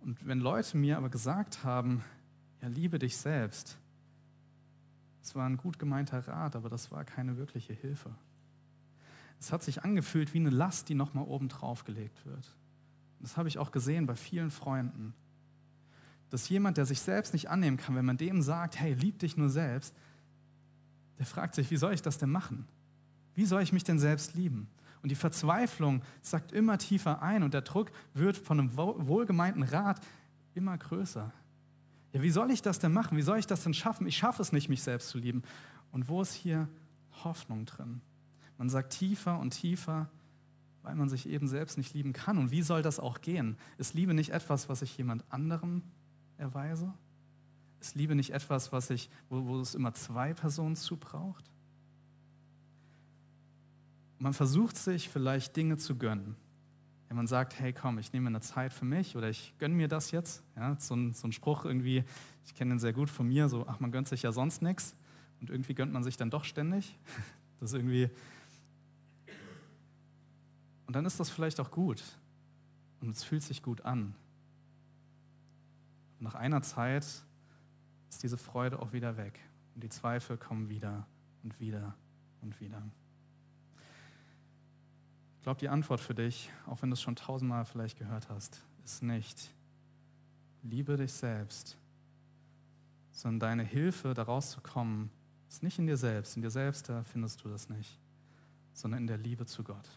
Und 0.00 0.26
wenn 0.26 0.40
Leute 0.40 0.76
mir 0.76 0.96
aber 0.96 1.10
gesagt 1.10 1.64
haben, 1.64 2.02
ja, 2.62 2.68
liebe 2.68 2.98
dich 2.98 3.16
selbst, 3.16 3.78
es 5.22 5.34
war 5.34 5.46
ein 5.46 5.56
gut 5.56 5.78
gemeinter 5.78 6.26
Rat, 6.26 6.56
aber 6.56 6.68
das 6.68 6.90
war 6.90 7.04
keine 7.04 7.36
wirkliche 7.36 7.72
Hilfe. 7.72 8.14
Es 9.38 9.52
hat 9.52 9.62
sich 9.62 9.84
angefühlt 9.84 10.34
wie 10.34 10.38
eine 10.38 10.50
Last, 10.50 10.88
die 10.88 10.94
nochmal 10.94 11.24
oben 11.24 11.48
drauf 11.48 11.84
gelegt 11.84 12.24
wird. 12.26 12.56
Das 13.20 13.36
habe 13.36 13.48
ich 13.48 13.58
auch 13.58 13.70
gesehen 13.70 14.06
bei 14.06 14.14
vielen 14.14 14.50
Freunden. 14.50 15.14
Dass 16.30 16.48
jemand, 16.48 16.76
der 16.76 16.86
sich 16.86 17.00
selbst 17.00 17.32
nicht 17.32 17.50
annehmen 17.50 17.76
kann, 17.76 17.96
wenn 17.96 18.04
man 18.04 18.16
dem 18.16 18.42
sagt, 18.42 18.78
hey, 18.78 18.94
lieb 18.94 19.18
dich 19.18 19.36
nur 19.36 19.50
selbst, 19.50 19.94
der 21.18 21.26
fragt 21.26 21.54
sich, 21.54 21.70
wie 21.70 21.76
soll 21.76 21.92
ich 21.92 22.02
das 22.02 22.18
denn 22.18 22.30
machen? 22.30 22.66
Wie 23.34 23.44
soll 23.44 23.62
ich 23.62 23.72
mich 23.72 23.84
denn 23.84 23.98
selbst 23.98 24.34
lieben? 24.34 24.68
Und 25.02 25.10
die 25.10 25.16
Verzweiflung 25.16 26.02
sagt 26.20 26.52
immer 26.52 26.78
tiefer 26.78 27.22
ein 27.22 27.42
und 27.42 27.54
der 27.54 27.62
Druck 27.62 27.90
wird 28.12 28.36
von 28.36 28.60
einem 28.60 28.76
wohlgemeinten 28.76 29.62
Rat 29.62 30.00
immer 30.54 30.76
größer. 30.76 31.32
Ja, 32.12 32.22
wie 32.22 32.30
soll 32.30 32.50
ich 32.50 32.60
das 32.60 32.78
denn 32.78 32.92
machen? 32.92 33.16
Wie 33.16 33.22
soll 33.22 33.38
ich 33.38 33.46
das 33.46 33.62
denn 33.62 33.74
schaffen? 33.74 34.06
Ich 34.06 34.16
schaffe 34.16 34.42
es 34.42 34.52
nicht, 34.52 34.68
mich 34.68 34.82
selbst 34.82 35.08
zu 35.08 35.18
lieben. 35.18 35.42
Und 35.92 36.08
wo 36.08 36.20
ist 36.22 36.34
hier 36.34 36.68
Hoffnung 37.24 37.66
drin? 37.66 38.00
Man 38.58 38.68
sagt 38.68 38.92
tiefer 38.92 39.38
und 39.38 39.50
tiefer, 39.50 40.10
weil 40.82 40.94
man 40.94 41.08
sich 41.08 41.28
eben 41.28 41.48
selbst 41.48 41.78
nicht 41.78 41.94
lieben 41.94 42.12
kann. 42.12 42.36
Und 42.36 42.50
wie 42.50 42.62
soll 42.62 42.82
das 42.82 43.00
auch 43.00 43.20
gehen? 43.20 43.56
Ist 43.78 43.94
Liebe 43.94 44.12
nicht 44.12 44.30
etwas, 44.30 44.68
was 44.68 44.82
ich 44.82 44.96
jemand 44.98 45.24
anderem 45.30 45.82
erweise? 46.36 46.92
Ist 47.80 47.94
Liebe 47.94 48.14
nicht 48.14 48.30
etwas, 48.30 48.72
was 48.72 48.90
ich, 48.90 49.08
wo, 49.28 49.46
wo 49.46 49.60
es 49.60 49.74
immer 49.74 49.94
zwei 49.94 50.34
Personen 50.34 50.76
zu 50.76 50.96
braucht? 50.96 51.50
Man 54.20 54.34
versucht 54.34 54.76
sich 54.76 55.08
vielleicht 55.08 55.56
Dinge 55.56 55.76
zu 55.76 55.96
gönnen 55.96 56.36
wenn 57.10 57.16
man 57.16 57.26
sagt, 57.26 57.58
hey 57.58 57.72
komm, 57.72 57.98
ich 57.98 58.12
nehme 58.12 58.28
eine 58.28 58.40
Zeit 58.40 58.72
für 58.72 58.84
mich 58.84 59.16
oder 59.16 59.28
ich 59.28 59.52
gönne 59.58 59.74
mir 59.74 59.88
das 59.88 60.12
jetzt. 60.12 60.44
Ja, 60.54 60.76
so, 60.78 60.94
ein, 60.94 61.12
so 61.12 61.26
ein 61.26 61.32
Spruch 61.32 61.64
irgendwie, 61.64 62.04
ich 62.44 62.54
kenne 62.54 62.74
den 62.74 62.78
sehr 62.78 62.92
gut 62.92 63.10
von 63.10 63.26
mir, 63.26 63.48
so, 63.48 63.66
ach, 63.66 63.80
man 63.80 63.90
gönnt 63.90 64.06
sich 64.06 64.22
ja 64.22 64.30
sonst 64.30 64.62
nichts 64.62 64.94
und 65.40 65.50
irgendwie 65.50 65.74
gönnt 65.74 65.92
man 65.92 66.04
sich 66.04 66.16
dann 66.16 66.30
doch 66.30 66.44
ständig. 66.44 66.96
Das 67.58 67.74
irgendwie. 67.74 68.08
Und 70.86 70.96
dann 70.96 71.04
ist 71.04 71.20
das 71.20 71.28
vielleicht 71.28 71.60
auch 71.60 71.70
gut 71.70 72.02
und 73.02 73.10
es 73.10 73.22
fühlt 73.22 73.42
sich 73.42 73.62
gut 73.62 73.82
an. 73.82 74.14
Und 76.18 76.24
nach 76.24 76.34
einer 76.36 76.62
Zeit 76.62 77.04
ist 77.04 78.22
diese 78.22 78.38
Freude 78.38 78.78
auch 78.78 78.94
wieder 78.94 79.18
weg. 79.18 79.38
Und 79.74 79.84
die 79.84 79.90
Zweifel 79.90 80.38
kommen 80.38 80.70
wieder 80.70 81.06
und 81.42 81.60
wieder 81.60 81.94
und 82.40 82.58
wieder. 82.60 82.82
Ich 85.40 85.44
glaube, 85.44 85.58
die 85.58 85.70
Antwort 85.70 86.02
für 86.02 86.14
dich, 86.14 86.50
auch 86.66 86.82
wenn 86.82 86.90
du 86.90 86.94
es 86.94 87.00
schon 87.00 87.16
tausendmal 87.16 87.64
vielleicht 87.64 87.98
gehört 87.98 88.28
hast, 88.28 88.60
ist 88.84 89.02
nicht, 89.02 89.54
liebe 90.62 90.98
dich 90.98 91.14
selbst, 91.14 91.78
sondern 93.10 93.40
deine 93.40 93.62
Hilfe, 93.62 94.12
daraus 94.12 94.50
zu 94.50 94.60
kommen, 94.60 95.10
ist 95.48 95.62
nicht 95.62 95.78
in 95.78 95.86
dir 95.86 95.96
selbst. 95.96 96.36
In 96.36 96.42
dir 96.42 96.50
selbst, 96.50 96.90
da 96.90 97.04
findest 97.04 97.42
du 97.42 97.48
das 97.48 97.70
nicht, 97.70 97.98
sondern 98.74 99.00
in 99.00 99.06
der 99.06 99.16
Liebe 99.16 99.46
zu 99.46 99.64
Gott. 99.64 99.88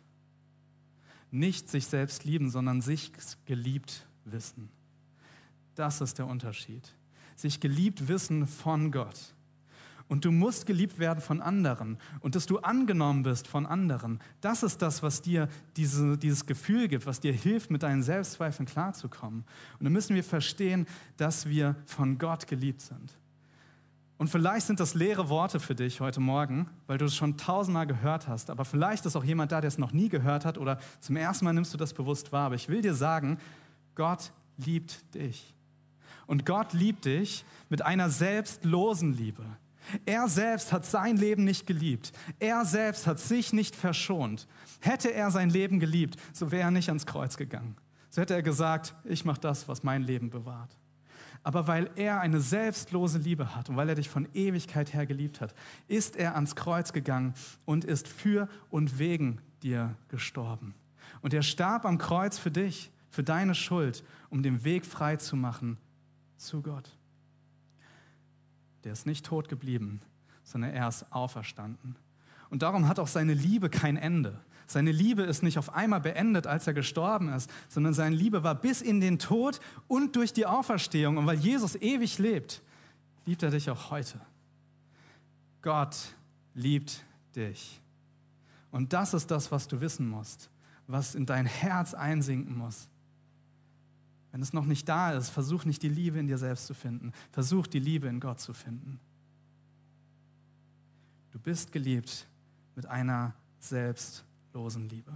Nicht 1.30 1.68
sich 1.68 1.88
selbst 1.88 2.24
lieben, 2.24 2.50
sondern 2.50 2.80
sich 2.80 3.12
geliebt 3.44 4.08
wissen. 4.24 4.70
Das 5.76 6.00
ist 6.00 6.20
der 6.20 6.28
Unterschied. 6.28 6.96
Sich 7.36 7.60
geliebt 7.60 8.08
wissen 8.08 8.48
von 8.48 8.94
Gott. 8.94 9.36
Und 10.14 10.26
du 10.26 10.32
musst 10.32 10.68
geliebt 10.68 11.00
werden 11.00 11.22
von 11.22 11.42
anderen. 11.42 11.98
Und 12.20 12.36
dass 12.36 12.46
du 12.46 12.60
angenommen 12.60 13.24
bist 13.24 13.48
von 13.48 13.66
anderen, 13.66 14.20
das 14.42 14.62
ist 14.62 14.84
das, 14.84 15.02
was 15.02 15.24
dir 15.24 15.50
diese, 15.76 16.20
dieses 16.20 16.46
Gefühl 16.46 16.88
gibt, 16.88 17.08
was 17.08 17.20
dir 17.20 17.34
hilft, 17.34 17.72
mit 17.72 17.82
deinen 17.82 18.04
Selbstzweifeln 18.04 18.68
klarzukommen. 18.68 19.44
Und 19.80 19.84
dann 19.84 19.92
müssen 19.92 20.16
wir 20.16 20.24
verstehen, 20.24 20.86
dass 21.18 21.50
wir 21.50 21.76
von 21.88 22.20
Gott 22.20 22.46
geliebt 22.46 22.82
sind. 22.82 23.18
Und 24.20 24.28
vielleicht 24.28 24.68
sind 24.68 24.80
das 24.80 24.94
leere 24.94 25.30
Worte 25.30 25.60
für 25.60 25.74
dich 25.74 26.00
heute 26.00 26.20
Morgen, 26.20 26.70
weil 26.86 27.00
du 27.00 27.06
es 27.06 27.16
schon 27.16 27.36
tausendmal 27.36 27.88
gehört 27.88 28.28
hast. 28.28 28.52
Aber 28.52 28.66
vielleicht 28.66 29.08
ist 29.08 29.16
auch 29.16 29.24
jemand 29.24 29.52
da, 29.52 29.62
der 29.62 29.68
es 29.70 29.80
noch 29.80 29.94
nie 29.94 30.10
gehört 30.10 30.46
hat 30.46 30.60
oder 30.60 30.78
zum 31.00 31.16
ersten 31.16 31.44
Mal 31.46 31.54
nimmst 31.54 31.74
du 31.74 31.78
das 31.80 31.92
bewusst 31.92 32.32
wahr. 32.32 32.46
Aber 32.46 32.56
ich 32.56 32.70
will 32.70 32.84
dir 32.84 32.94
sagen, 32.94 33.40
Gott 33.96 34.32
liebt 34.58 35.16
dich. 35.16 35.56
Und 36.28 36.46
Gott 36.46 36.72
liebt 36.74 37.06
dich 37.06 37.46
mit 37.70 37.82
einer 37.82 38.12
selbstlosen 38.12 39.18
Liebe. 39.18 39.44
Er 40.06 40.28
selbst 40.28 40.72
hat 40.72 40.86
sein 40.86 41.18
Leben 41.18 41.44
nicht 41.44 41.68
geliebt. 41.68 42.12
Er 42.40 42.66
selbst 42.66 43.08
hat 43.08 43.20
sich 43.20 43.54
nicht 43.54 43.76
verschont. 43.76 44.48
Hätte 44.80 45.14
er 45.14 45.32
sein 45.32 45.50
Leben 45.50 45.80
geliebt, 45.80 46.18
so 46.34 46.52
wäre 46.52 46.64
er 46.64 46.72
nicht 46.72 46.90
ans 46.90 47.06
Kreuz 47.06 47.38
gegangen. 47.38 47.76
So 48.10 48.22
hätte 48.22 48.34
er 48.34 48.44
gesagt, 48.44 48.96
ich 49.04 49.26
mache 49.26 49.42
das, 49.42 49.68
was 49.68 49.84
mein 49.84 50.04
Leben 50.04 50.30
bewahrt. 50.30 50.78
Aber 51.44 51.68
weil 51.68 51.90
er 51.96 52.22
eine 52.22 52.40
selbstlose 52.40 53.20
Liebe 53.20 53.56
hat 53.56 53.70
und 53.70 53.76
weil 53.76 53.90
er 53.90 53.96
dich 53.96 54.10
von 54.10 54.28
Ewigkeit 54.34 54.94
her 54.94 55.06
geliebt 55.06 55.42
hat, 55.42 55.54
ist 55.88 56.16
er 56.16 56.36
ans 56.36 56.56
Kreuz 56.56 56.94
gegangen 56.94 57.34
und 57.66 57.84
ist 57.84 58.08
für 58.08 58.48
und 58.70 58.98
wegen 58.98 59.42
dir 59.62 59.96
gestorben. 60.08 60.74
Und 61.22 61.34
er 61.34 61.42
starb 61.42 61.86
am 61.86 61.98
Kreuz 61.98 62.38
für 62.38 62.52
dich, 62.52 62.92
für 63.10 63.24
deine 63.24 63.56
Schuld, 63.56 64.04
um 64.30 64.42
den 64.42 64.64
Weg 64.64 64.86
frei 64.86 65.18
zu 65.18 65.36
machen 65.36 65.78
zu 66.38 66.62
Gott. 66.62 66.90
Der 68.84 68.94
ist 68.94 69.06
nicht 69.06 69.26
tot 69.26 69.50
geblieben, 69.50 70.02
sondern 70.44 70.72
er 70.72 70.88
ist 70.88 71.06
auferstanden. 71.12 71.96
Und 72.50 72.62
darum 72.62 72.88
hat 72.88 73.00
auch 73.00 73.08
seine 73.08 73.34
Liebe 73.34 73.70
kein 73.70 73.98
Ende. 73.98 74.40
Seine 74.68 74.92
Liebe 74.92 75.24
ist 75.24 75.44
nicht 75.44 75.58
auf 75.58 75.74
einmal 75.74 76.02
beendet, 76.02 76.48
als 76.48 76.68
er 76.68 76.74
gestorben 76.74 77.30
ist, 77.30 77.50
sondern 77.68 77.94
seine 77.94 78.16
Liebe 78.16 78.44
war 78.44 78.56
bis 78.56 78.82
in 78.82 79.02
den 79.02 79.20
Tod 79.20 79.60
und 79.88 80.16
durch 80.16 80.34
die 80.34 80.46
Auferstehung. 80.46 81.18
Und 81.18 81.26
weil 81.26 81.38
Jesus 81.38 81.76
ewig 81.76 82.18
lebt, 82.18 82.62
liebt 83.26 83.44
er 83.44 83.52
dich 83.52 83.70
auch 83.70 83.92
heute. 83.92 84.20
Gott 85.62 85.96
liebt 86.54 87.04
dich. 87.36 87.82
Und 88.72 88.94
das 88.94 89.14
ist 89.14 89.32
das, 89.32 89.52
was 89.52 89.68
du 89.68 89.82
wissen 89.82 90.08
musst, 90.08 90.50
was 90.88 91.16
in 91.16 91.26
dein 91.26 91.46
Herz 91.46 91.94
einsinken 91.94 92.58
muss. 92.58 92.88
Wenn 94.34 94.42
es 94.42 94.52
noch 94.52 94.66
nicht 94.66 94.90
da 94.90 95.12
ist, 95.12 95.30
versuch 95.30 95.64
nicht 95.64 95.84
die 95.84 95.90
Liebe 95.90 96.18
in 96.18 96.26
dir 96.26 96.40
selbst 96.40 96.66
zu 96.66 96.74
finden. 96.74 97.14
Versuch 97.32 97.68
die 97.68 97.78
Liebe 97.78 98.08
in 98.08 98.20
Gott 98.20 98.40
zu 98.40 98.52
finden. 98.52 99.00
Du 101.30 101.38
bist 101.38 101.72
geliebt 101.72 102.28
mit 102.76 102.88
einer 102.88 103.36
selbst 103.60 104.26
losen 104.52 104.90
Liebe. 104.90 105.14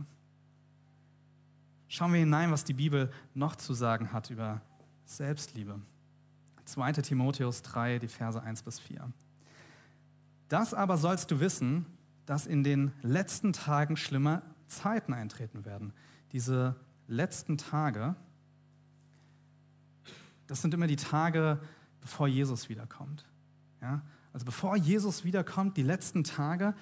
Schauen 1.87 2.13
wir 2.13 2.19
hinein, 2.19 2.51
was 2.51 2.63
die 2.63 2.73
Bibel 2.73 3.11
noch 3.33 3.55
zu 3.55 3.73
sagen 3.73 4.13
hat 4.13 4.29
über 4.29 4.61
Selbstliebe. 5.05 5.81
2. 6.65 6.91
Timotheus 6.93 7.63
3, 7.63 7.97
die 7.97 8.07
Verse 8.07 8.39
1 8.39 8.61
bis 8.61 8.79
4. 8.79 9.11
Das 10.47 10.75
aber 10.75 10.95
sollst 10.95 11.31
du 11.31 11.39
wissen, 11.39 11.87
dass 12.27 12.45
in 12.45 12.63
den 12.63 12.91
letzten 13.01 13.51
Tagen 13.51 13.97
schlimme 13.97 14.43
Zeiten 14.67 15.13
eintreten 15.13 15.65
werden. 15.65 15.91
Diese 16.33 16.75
letzten 17.07 17.57
Tage, 17.57 18.15
das 20.47 20.61
sind 20.61 20.73
immer 20.73 20.87
die 20.87 20.95
Tage, 20.95 21.59
bevor 22.01 22.27
Jesus 22.27 22.69
wiederkommt. 22.69 23.25
Ja? 23.81 24.01
Also 24.33 24.45
bevor 24.45 24.75
Jesus 24.75 25.23
wiederkommt, 25.23 25.77
die 25.77 25.83
letzten 25.83 26.23
Tage. 26.23 26.73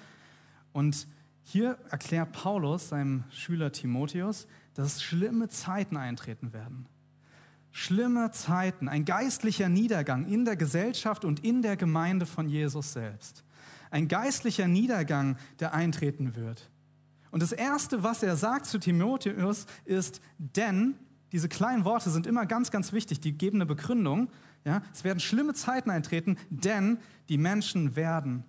Und 0.72 1.06
hier 1.42 1.78
erklärt 1.90 2.32
Paulus 2.32 2.88
seinem 2.88 3.24
Schüler 3.30 3.72
Timotheus, 3.72 4.46
dass 4.74 5.02
schlimme 5.02 5.48
Zeiten 5.48 5.96
eintreten 5.96 6.52
werden. 6.52 6.86
Schlimme 7.70 8.30
Zeiten, 8.30 8.88
ein 8.88 9.04
geistlicher 9.04 9.68
Niedergang 9.68 10.26
in 10.26 10.44
der 10.44 10.56
Gesellschaft 10.56 11.24
und 11.24 11.44
in 11.44 11.62
der 11.62 11.76
Gemeinde 11.76 12.26
von 12.26 12.48
Jesus 12.48 12.92
selbst. 12.92 13.44
Ein 13.90 14.08
geistlicher 14.08 14.66
Niedergang, 14.66 15.38
der 15.60 15.74
eintreten 15.74 16.36
wird. 16.36 16.70
Und 17.30 17.42
das 17.42 17.52
Erste, 17.52 18.02
was 18.02 18.22
er 18.22 18.36
sagt 18.36 18.66
zu 18.66 18.78
Timotheus, 18.78 19.66
ist, 19.84 20.20
denn, 20.38 20.94
diese 21.36 21.50
kleinen 21.50 21.84
Worte 21.84 22.08
sind 22.08 22.26
immer 22.26 22.46
ganz, 22.46 22.70
ganz 22.70 22.94
wichtig, 22.94 23.20
die 23.20 23.32
geben 23.32 23.58
eine 23.58 23.66
Begründung. 23.66 24.30
Ja? 24.64 24.80
Es 24.90 25.04
werden 25.04 25.20
schlimme 25.20 25.52
Zeiten 25.52 25.90
eintreten, 25.90 26.38
denn 26.48 26.98
die 27.28 27.36
Menschen 27.36 27.94
werden 27.94 28.42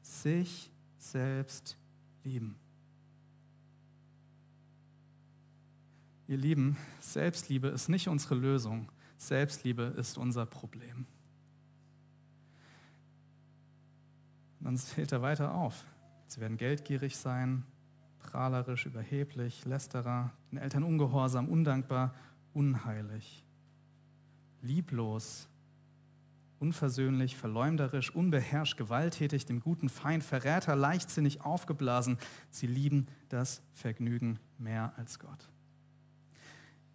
sich 0.00 0.70
selbst 0.96 1.76
lieben. 2.22 2.54
Ihr 6.28 6.36
Lieben, 6.36 6.76
Selbstliebe 7.00 7.66
ist 7.66 7.88
nicht 7.88 8.06
unsere 8.06 8.36
Lösung. 8.36 8.92
Selbstliebe 9.16 9.92
ist 9.96 10.16
unser 10.16 10.46
Problem. 10.46 11.06
Und 14.60 14.66
dann 14.66 14.76
zählt 14.76 15.10
er 15.10 15.20
weiter 15.20 15.52
auf. 15.52 15.84
Sie 16.28 16.40
werden 16.40 16.58
geldgierig 16.58 17.16
sein, 17.16 17.64
prahlerisch, 18.20 18.86
überheblich, 18.86 19.64
lästerer, 19.64 20.32
den 20.50 20.58
Eltern 20.58 20.84
ungehorsam, 20.84 21.48
undankbar, 21.48 22.14
unheilig, 22.52 23.44
lieblos, 24.62 25.48
unversöhnlich, 26.58 27.36
verleumderisch, 27.36 28.14
unbeherrscht, 28.14 28.76
gewalttätig, 28.76 29.46
dem 29.46 29.60
guten 29.60 29.88
Feind, 29.88 30.22
Verräter, 30.22 30.76
leichtsinnig, 30.76 31.40
aufgeblasen. 31.40 32.18
Sie 32.50 32.66
lieben 32.66 33.06
das 33.30 33.62
Vergnügen 33.72 34.38
mehr 34.58 34.92
als 34.96 35.18
Gott. 35.18 35.48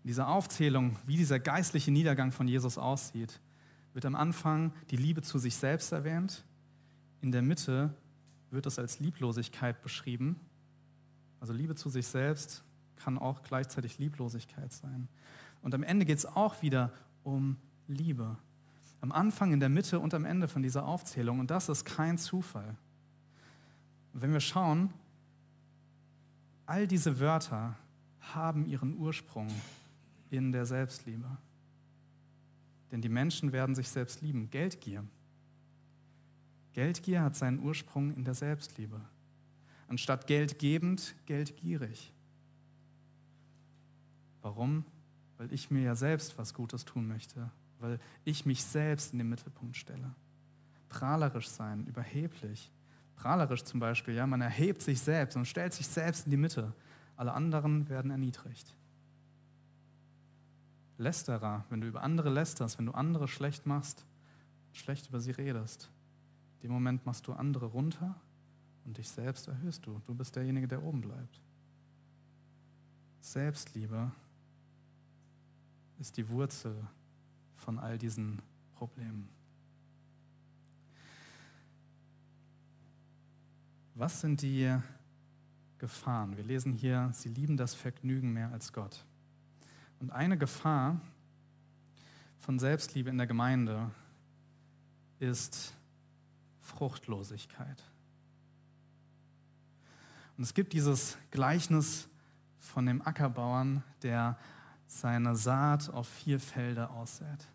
In 0.04 0.10
dieser 0.10 0.28
Aufzählung, 0.28 0.96
wie 1.08 1.18
dieser 1.18 1.40
geistliche 1.40 1.92
Niedergang 1.92 2.32
von 2.32 2.48
Jesus 2.48 2.78
aussieht, 2.78 3.42
wird 3.94 4.06
am 4.06 4.14
Anfang 4.14 4.72
die 4.92 4.98
Liebe 4.98 5.24
zu 5.24 5.40
sich 5.40 5.56
selbst 5.56 5.92
erwähnt. 5.92 6.46
In 7.22 7.32
der 7.32 7.42
Mitte 7.42 7.92
wird 8.52 8.68
es 8.68 8.78
als 8.78 9.00
Lieblosigkeit 9.00 9.82
beschrieben. 9.82 10.40
Also 11.45 11.53
Liebe 11.53 11.75
zu 11.75 11.89
sich 11.89 12.08
selbst 12.08 12.63
kann 12.95 13.19
auch 13.19 13.43
gleichzeitig 13.43 13.99
Lieblosigkeit 13.99 14.73
sein. 14.73 15.08
Und 15.62 15.75
am 15.75 15.84
Ende 15.84 16.03
geht 16.03 16.17
es 16.17 16.25
auch 16.25 16.63
wieder 16.63 16.91
um 17.23 17.58
Liebe 17.88 18.36
am 19.01 19.12
Anfang, 19.12 19.53
in 19.53 19.60
der 19.60 19.69
Mitte 19.69 19.99
und 19.99 20.15
am 20.15 20.25
Ende 20.25 20.47
von 20.47 20.63
dieser 20.63 20.88
Aufzählung. 20.88 21.39
Und 21.39 21.51
das 21.51 21.69
ist 21.69 21.86
kein 21.86 22.17
Zufall. 22.17 22.75
Wenn 24.13 24.34
wir 24.34 24.39
schauen, 24.39 24.91
all 26.65 26.88
diese 26.88 27.19
Wörter 27.19 27.77
haben 28.21 28.65
ihren 28.65 28.97
Ursprung 28.97 29.47
in 30.31 30.51
der 30.51 30.65
Selbstliebe. 30.65 31.38
Denn 32.91 33.03
die 33.03 33.10
Menschen 33.10 33.51
werden 33.51 33.75
sich 33.75 33.89
selbst 33.89 34.23
lieben. 34.23 34.49
Geldgier. 34.49 35.05
Geldgier 36.73 37.21
hat 37.21 37.36
seinen 37.36 37.60
Ursprung 37.60 38.12
in 38.15 38.23
der 38.23 38.34
Selbstliebe. 38.34 38.99
Anstatt 39.88 40.28
geldgebend, 40.28 41.15
geldgierig. 41.26 42.13
Warum? 44.41 44.86
Weil 45.38 45.52
ich 45.54 45.71
mir 45.71 45.82
ja 45.82 45.95
selbst 45.95 46.38
was 46.38 46.54
Gutes 46.54 46.86
tun 46.86 47.08
möchte 47.08 47.52
weil 47.80 48.00
ich 48.24 48.45
mich 48.45 48.63
selbst 48.63 49.13
in 49.13 49.19
den 49.19 49.30
Mittelpunkt 49.30 49.78
stelle. 49.78 50.13
Prahlerisch 50.89 51.50
sein, 51.50 51.86
überheblich. 51.86 52.71
Prahlerisch 53.15 53.63
zum 53.63 53.80
Beispiel, 53.80 54.13
ja, 54.15 54.28
man 54.28 54.41
erhebt 54.41 54.82
sich 54.82 55.00
selbst 55.02 55.36
und 55.36 55.45
stellt 55.45 55.74
sich 55.74 55.88
selbst 55.88 56.26
in 56.26 56.32
die 56.32 56.38
Mitte. 56.38 56.74
Alle 57.15 57.34
anderen 57.34 57.88
werden 57.89 58.12
erniedrigt. 58.12 58.76
Lästerer, 60.98 61.65
wenn 61.69 61.82
du 61.82 61.88
über 61.88 62.04
andere 62.04 62.30
lästerst, 62.30 62.78
wenn 62.78 62.86
du 62.86 62.93
andere 62.93 63.28
schlecht 63.28 63.65
machst, 63.65 64.06
schlecht 64.71 65.10
über 65.10 65.19
sie 65.19 65.32
redest, 65.32 65.91
in 66.56 66.69
dem 66.69 66.71
Moment 66.71 67.06
machst 67.06 67.28
du 67.28 67.34
andere 67.34 67.67
runter 67.67 68.19
und 68.86 68.98
dich 68.98 69.10
selbst 69.10 69.48
erhöhst 69.48 69.86
du. 69.86 70.00
Du 70.06 70.13
bist 70.13 70.36
derjenige, 70.36 70.67
der 70.67 70.84
oben 70.84 71.02
bleibt. 71.02 71.41
Selbstliebe 73.19 74.12
ist 76.00 76.17
die 76.17 76.30
Wurzel 76.30 76.88
von 77.56 77.80
all 77.80 77.98
diesen 77.98 78.41
Problemen. 78.76 79.30
Was 83.95 84.21
sind 84.21 84.41
die 84.41 84.78
Gefahren? 85.78 86.38
Wir 86.38 86.43
lesen 86.43 86.74
hier, 86.74 87.10
sie 87.13 87.30
lieben 87.30 87.58
das 87.58 87.74
Vergnügen 87.74 88.34
mehr 88.34 88.52
als 88.52 88.74
Gott. 88.74 89.06
Und 90.00 90.12
eine 90.12 90.38
Gefahr 90.38 91.00
von 92.39 92.60
Selbstliebe 92.60 93.10
in 93.10 93.17
der 93.17 93.26
Gemeinde 93.26 93.89
ist 95.19 95.74
Fruchtlosigkeit. 96.60 97.82
Und 100.38 100.43
es 100.43 100.54
gibt 100.54 100.74
dieses 100.74 101.17
Gleichnis 101.32 102.10
von 102.60 102.86
dem 102.86 103.02
Ackerbauern, 103.02 103.84
der 104.02 104.38
seine 104.88 105.36
Saat 105.36 105.89
auf 105.89 106.08
vier 106.08 106.39
Felder 106.39 106.91
aussät. 106.91 107.48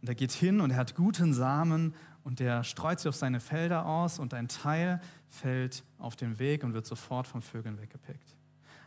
Und 0.00 0.08
er 0.08 0.14
geht 0.14 0.32
hin 0.32 0.60
und 0.60 0.70
er 0.70 0.76
hat 0.76 0.94
guten 0.94 1.32
Samen 1.32 1.94
und 2.24 2.40
der 2.40 2.62
streut 2.62 3.00
sie 3.00 3.08
auf 3.08 3.16
seine 3.16 3.40
Felder 3.40 3.86
aus 3.86 4.18
und 4.18 4.34
ein 4.34 4.48
Teil 4.48 5.00
fällt 5.28 5.82
auf 5.98 6.16
den 6.16 6.38
Weg 6.38 6.62
und 6.62 6.74
wird 6.74 6.86
sofort 6.86 7.26
von 7.26 7.42
Vögeln 7.42 7.80
weggepickt. 7.80 8.36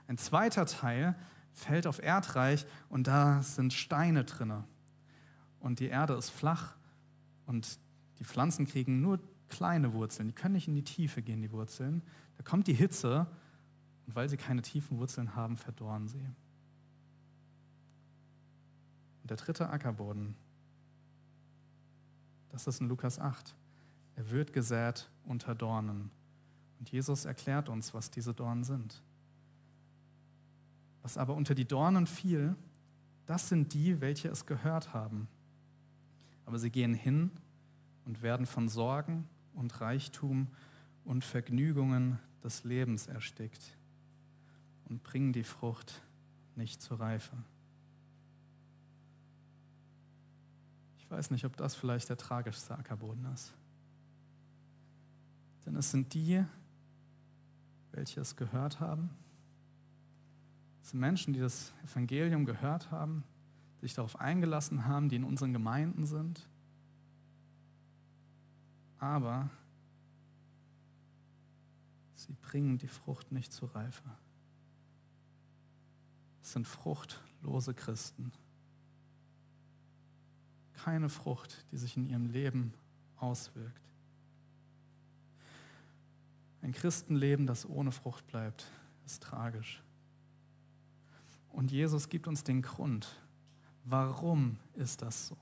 Ein 0.08 0.17
zweiter 0.17 0.65
Teil 0.65 1.15
fällt 1.53 1.88
auf 1.88 2.01
Erdreich 2.01 2.65
und 2.89 3.08
da 3.08 3.41
sind 3.41 3.73
Steine 3.73 4.25
drinne. 4.25 4.63
Und 5.60 5.80
die 5.80 5.88
Erde 5.88 6.13
ist 6.13 6.30
flach 6.30 6.75
und 7.47 7.80
die 8.19 8.23
Pflanzen 8.23 8.67
kriegen 8.67 9.01
nur 9.01 9.19
kleine 9.49 9.93
Wurzeln. 9.93 10.27
Die 10.27 10.36
können 10.36 10.53
nicht 10.53 10.67
in 10.67 10.75
die 10.75 10.84
Tiefe 10.84 11.21
gehen, 11.21 11.41
die 11.41 11.51
Wurzeln. 11.51 12.03
Da 12.38 12.43
kommt 12.43 12.67
die 12.67 12.73
Hitze 12.73 13.28
und 14.06 14.15
weil 14.15 14.30
sie 14.30 14.38
keine 14.38 14.62
tiefen 14.62 14.97
Wurzeln 14.97 15.36
haben, 15.36 15.58
verdorren 15.58 16.08
sie. 16.08 16.26
Und 19.21 19.30
der 19.30 19.38
dritte 19.38 19.69
Ackerboden, 19.69 20.36
das 22.50 22.67
ist 22.67 22.80
in 22.80 22.88
Lukas 22.88 23.19
8. 23.19 23.56
Er 24.15 24.32
wird 24.32 24.54
gesät 24.54 25.10
unter 25.26 25.54
Dornen. 25.54 26.10
Und 26.80 26.89
Jesus 26.89 27.26
erklärt 27.26 27.69
uns, 27.69 27.93
was 27.93 28.10
diese 28.10 28.34
Dornen 28.34 28.63
sind. 28.63 29.04
Was 31.02 31.17
aber 31.17 31.36
unter 31.36 31.54
die 31.54 31.67
Dornen 31.67 32.08
fiel, 32.08 32.56
das 33.26 33.50
sind 33.50 33.73
die, 33.73 34.02
welche 34.02 34.30
es 34.30 34.45
gehört 34.45 34.93
haben. 34.93 35.28
Aber 36.45 36.58
sie 36.60 36.69
gehen 36.69 36.93
hin 36.93 37.32
und 38.06 38.21
werden 38.21 38.45
von 38.45 38.69
Sorgen 38.69 39.28
und 39.54 39.82
Reichtum 39.82 40.47
und 41.08 41.24
Vergnügungen 41.24 42.20
des 42.43 42.65
Lebens 42.65 43.08
erstickt 43.08 43.78
und 44.89 45.04
bringen 45.04 45.32
die 45.32 45.46
Frucht 45.46 46.02
nicht 46.56 46.82
zur 46.82 47.00
Reife. 47.00 47.36
Ich 50.98 51.10
weiß 51.10 51.32
nicht, 51.32 51.46
ob 51.46 51.56
das 51.56 51.76
vielleicht 51.76 52.10
der 52.10 52.17
tragischste 52.17 52.78
Ackerboden 52.78 53.26
ist. 53.34 53.54
Denn 55.65 55.78
es 55.78 55.91
sind 55.91 56.13
die, 56.13 56.43
welche 57.93 58.20
es 58.20 58.36
gehört 58.36 58.82
haben. 58.82 59.10
Es 60.84 60.89
sind 60.89 61.00
Menschen, 61.00 61.34
die 61.34 61.39
das 61.39 61.72
Evangelium 61.86 62.43
gehört 62.43 62.91
haben, 62.91 63.24
sich 63.80 63.93
darauf 63.93 64.20
eingelassen 64.20 64.86
haben, 64.86 65.08
die 65.08 65.15
in 65.15 65.24
unseren 65.24 65.54
Gemeinden 65.54 66.06
sind. 66.06 66.50
Aber 69.00 69.50
sie 72.27 72.33
bringen 72.33 72.77
die 72.77 72.87
Frucht 72.87 73.31
nicht 73.31 73.51
zur 73.53 73.73
Reife. 73.73 74.03
Es 76.41 76.53
sind 76.53 76.67
fruchtlose 76.67 77.73
Christen. 77.73 78.31
Keine 80.73 81.09
Frucht, 81.09 81.65
die 81.71 81.77
sich 81.77 81.97
in 81.97 82.05
ihrem 82.05 82.27
Leben 82.27 82.73
auswirkt. 83.17 83.81
Ein 86.61 86.73
Christenleben, 86.73 87.47
das 87.47 87.67
ohne 87.67 87.91
Frucht 87.91 88.27
bleibt, 88.27 88.69
ist 89.05 89.23
tragisch. 89.23 89.81
Und 91.49 91.71
Jesus 91.71 92.09
gibt 92.09 92.27
uns 92.27 92.43
den 92.43 92.61
Grund. 92.61 93.07
Warum 93.83 94.57
ist 94.73 95.01
das 95.01 95.27
so? 95.27 95.37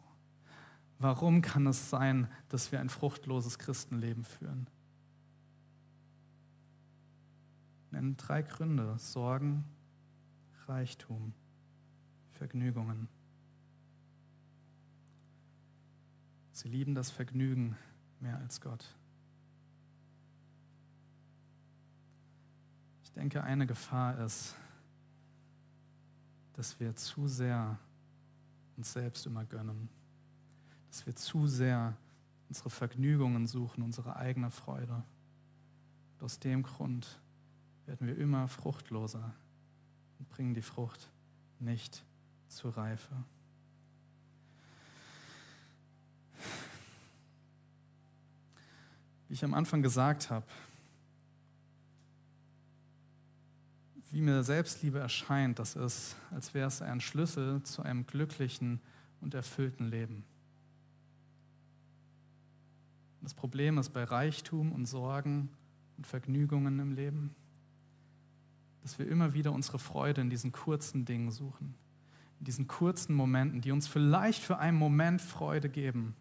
Warum 1.00 1.42
kann 1.42 1.68
es 1.68 1.90
sein, 1.90 2.30
dass 2.50 2.72
wir 2.72 2.80
ein 2.80 2.90
fruchtloses 2.90 3.60
Christenleben 3.60 4.24
führen? 4.24 4.68
Nennen 7.92 8.18
drei 8.18 8.42
Gründe. 8.42 8.98
Sorgen, 8.98 9.64
Reichtum, 10.68 11.34
Vergnügungen. 12.30 13.08
Sie 16.52 16.70
lieben 16.70 16.96
das 16.96 17.12
Vergnügen 17.12 17.76
mehr 18.20 18.38
als 18.38 18.62
Gott. 18.62 18.96
Ich 23.04 23.12
denke, 23.12 23.44
eine 23.44 23.68
Gefahr 23.68 24.18
ist, 24.20 24.56
dass 26.54 26.80
wir 26.80 26.96
zu 26.96 27.28
sehr 27.28 27.78
uns 28.78 28.94
selbst 28.94 29.26
immer 29.26 29.46
gönnen, 29.46 29.90
dass 30.90 31.06
wir 31.06 31.16
zu 31.16 31.48
sehr 31.48 31.98
unsere 32.48 32.70
Vergnügungen 32.70 33.48
suchen, 33.48 33.84
unsere 33.84 34.16
eigene 34.16 34.52
Freude. 34.52 35.04
Und 36.14 36.24
aus 36.24 36.40
dem 36.40 36.64
Grund 36.64 37.20
werden 37.86 38.08
wir 38.08 38.18
immer 38.18 38.48
fruchtloser 38.48 39.34
und 40.20 40.30
bringen 40.30 40.54
die 40.54 40.62
Frucht 40.62 41.10
nicht 41.60 42.04
zur 42.48 42.76
Reife. 42.76 43.16
Wie 49.28 49.34
ich 49.34 49.44
am 49.44 49.54
Anfang 49.54 49.82
gesagt 49.82 50.30
habe, 50.30 50.46
wie 54.12 54.22
mir 54.22 54.44
Selbstliebe 54.44 55.00
erscheint, 55.00 55.60
das 55.60 55.76
ist, 55.76 56.16
als 56.32 56.54
wäre 56.54 56.68
es 56.68 56.82
ein 56.82 57.02
Schlüssel 57.02 57.64
zu 57.64 57.82
einem 57.82 58.06
glücklichen 58.06 58.80
und 59.20 59.34
erfüllten 59.34 59.90
Leben. 59.90 60.24
Das 63.22 63.34
Problem 63.34 63.78
ist 63.78 63.90
bei 63.90 64.04
Reichtum 64.04 64.72
und 64.72 64.86
Sorgen 64.86 65.50
und 65.98 66.06
Vergnügungen 66.06 66.80
im 66.80 66.92
Leben, 66.92 67.36
dass 68.86 69.00
wir 69.00 69.08
immer 69.08 69.34
wieder 69.34 69.52
unsere 69.52 69.80
Freude 69.80 70.22
in 70.22 70.30
diesen 70.30 70.52
kurzen 70.52 71.06
Dingen 71.06 71.32
suchen, 71.32 71.74
in 72.38 72.46
diesen 72.46 72.68
kurzen 72.68 73.16
Momenten, 73.16 73.60
die 73.60 73.72
uns 73.72 73.88
vielleicht 73.88 74.44
für 74.44 74.60
einen 74.60 74.78
Moment 74.78 75.24
Freude 75.24 75.70
geben, 75.70 76.16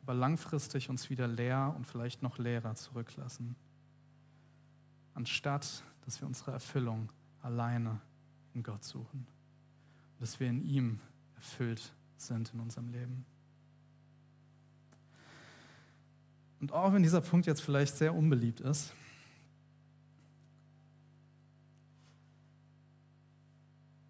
aber 0.00 0.14
langfristig 0.14 0.88
uns 0.88 1.10
wieder 1.10 1.28
leer 1.28 1.74
und 1.76 1.86
vielleicht 1.86 2.22
noch 2.22 2.38
leerer 2.38 2.74
zurücklassen, 2.74 3.54
anstatt 5.12 5.84
dass 6.06 6.22
wir 6.22 6.26
unsere 6.26 6.52
Erfüllung 6.52 7.12
alleine 7.42 8.00
in 8.54 8.62
Gott 8.62 8.82
suchen, 8.82 9.26
dass 10.20 10.40
wir 10.40 10.48
in 10.48 10.64
ihm 10.64 11.00
erfüllt 11.34 11.92
sind 12.16 12.50
in 12.54 12.60
unserem 12.60 12.88
Leben. 12.88 13.26
Und 16.60 16.72
auch 16.72 16.94
wenn 16.94 17.02
dieser 17.02 17.20
Punkt 17.20 17.46
jetzt 17.46 17.60
vielleicht 17.60 17.98
sehr 17.98 18.14
unbeliebt 18.14 18.60
ist, 18.60 18.94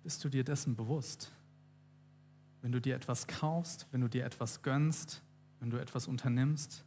bist 0.02 0.22
du 0.24 0.28
dir 0.28 0.44
dessen 0.44 0.76
bewusst? 0.76 1.32
Wenn 2.60 2.72
du 2.72 2.80
dir 2.80 2.94
etwas 2.94 3.26
kaufst, 3.26 3.86
wenn 3.90 4.00
du 4.00 4.08
dir 4.08 4.24
etwas 4.24 4.62
gönnst, 4.62 5.22
wenn 5.60 5.70
du 5.70 5.78
etwas 5.78 6.06
unternimmst, 6.06 6.84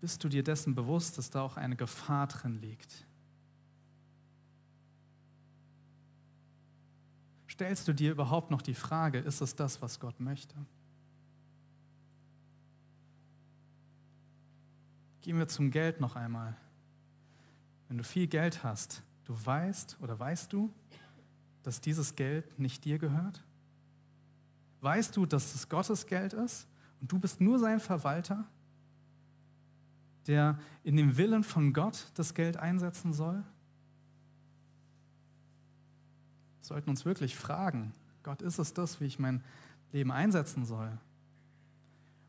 bist 0.00 0.22
du 0.22 0.28
dir 0.28 0.42
dessen 0.42 0.74
bewusst, 0.74 1.18
dass 1.18 1.30
da 1.30 1.42
auch 1.42 1.56
eine 1.56 1.76
Gefahr 1.76 2.26
drin 2.26 2.54
liegt? 2.60 3.06
Stellst 7.48 7.88
du 7.88 7.92
dir 7.92 8.12
überhaupt 8.12 8.50
noch 8.50 8.62
die 8.62 8.74
Frage, 8.74 9.18
ist 9.18 9.40
es 9.40 9.56
das, 9.56 9.82
was 9.82 9.98
Gott 9.98 10.20
möchte? 10.20 10.54
Gehen 15.22 15.38
wir 15.38 15.48
zum 15.48 15.70
Geld 15.72 16.00
noch 16.00 16.14
einmal. 16.14 16.56
Wenn 17.88 17.98
du 17.98 18.04
viel 18.04 18.28
Geld 18.28 18.62
hast, 18.62 19.02
du 19.24 19.34
weißt 19.44 19.98
oder 20.00 20.18
weißt 20.18 20.52
du, 20.52 20.72
dass 21.68 21.82
dieses 21.82 22.16
Geld 22.16 22.58
nicht 22.58 22.86
dir 22.86 22.98
gehört? 22.98 23.44
Weißt 24.80 25.14
du, 25.14 25.26
dass 25.26 25.54
es 25.54 25.68
Gottes 25.68 26.06
Geld 26.06 26.32
ist 26.32 26.66
und 26.98 27.12
du 27.12 27.18
bist 27.18 27.42
nur 27.42 27.58
sein 27.58 27.78
Verwalter, 27.78 28.46
der 30.26 30.58
in 30.82 30.96
dem 30.96 31.18
Willen 31.18 31.44
von 31.44 31.74
Gott 31.74 32.10
das 32.14 32.32
Geld 32.32 32.56
einsetzen 32.56 33.12
soll? 33.12 33.44
Wir 36.56 36.62
sollten 36.62 36.88
uns 36.88 37.04
wirklich 37.04 37.36
fragen, 37.36 37.92
Gott, 38.22 38.40
ist 38.40 38.58
es 38.58 38.72
das, 38.72 38.98
wie 39.02 39.04
ich 39.04 39.18
mein 39.18 39.44
Leben 39.92 40.10
einsetzen 40.10 40.64
soll? 40.64 40.96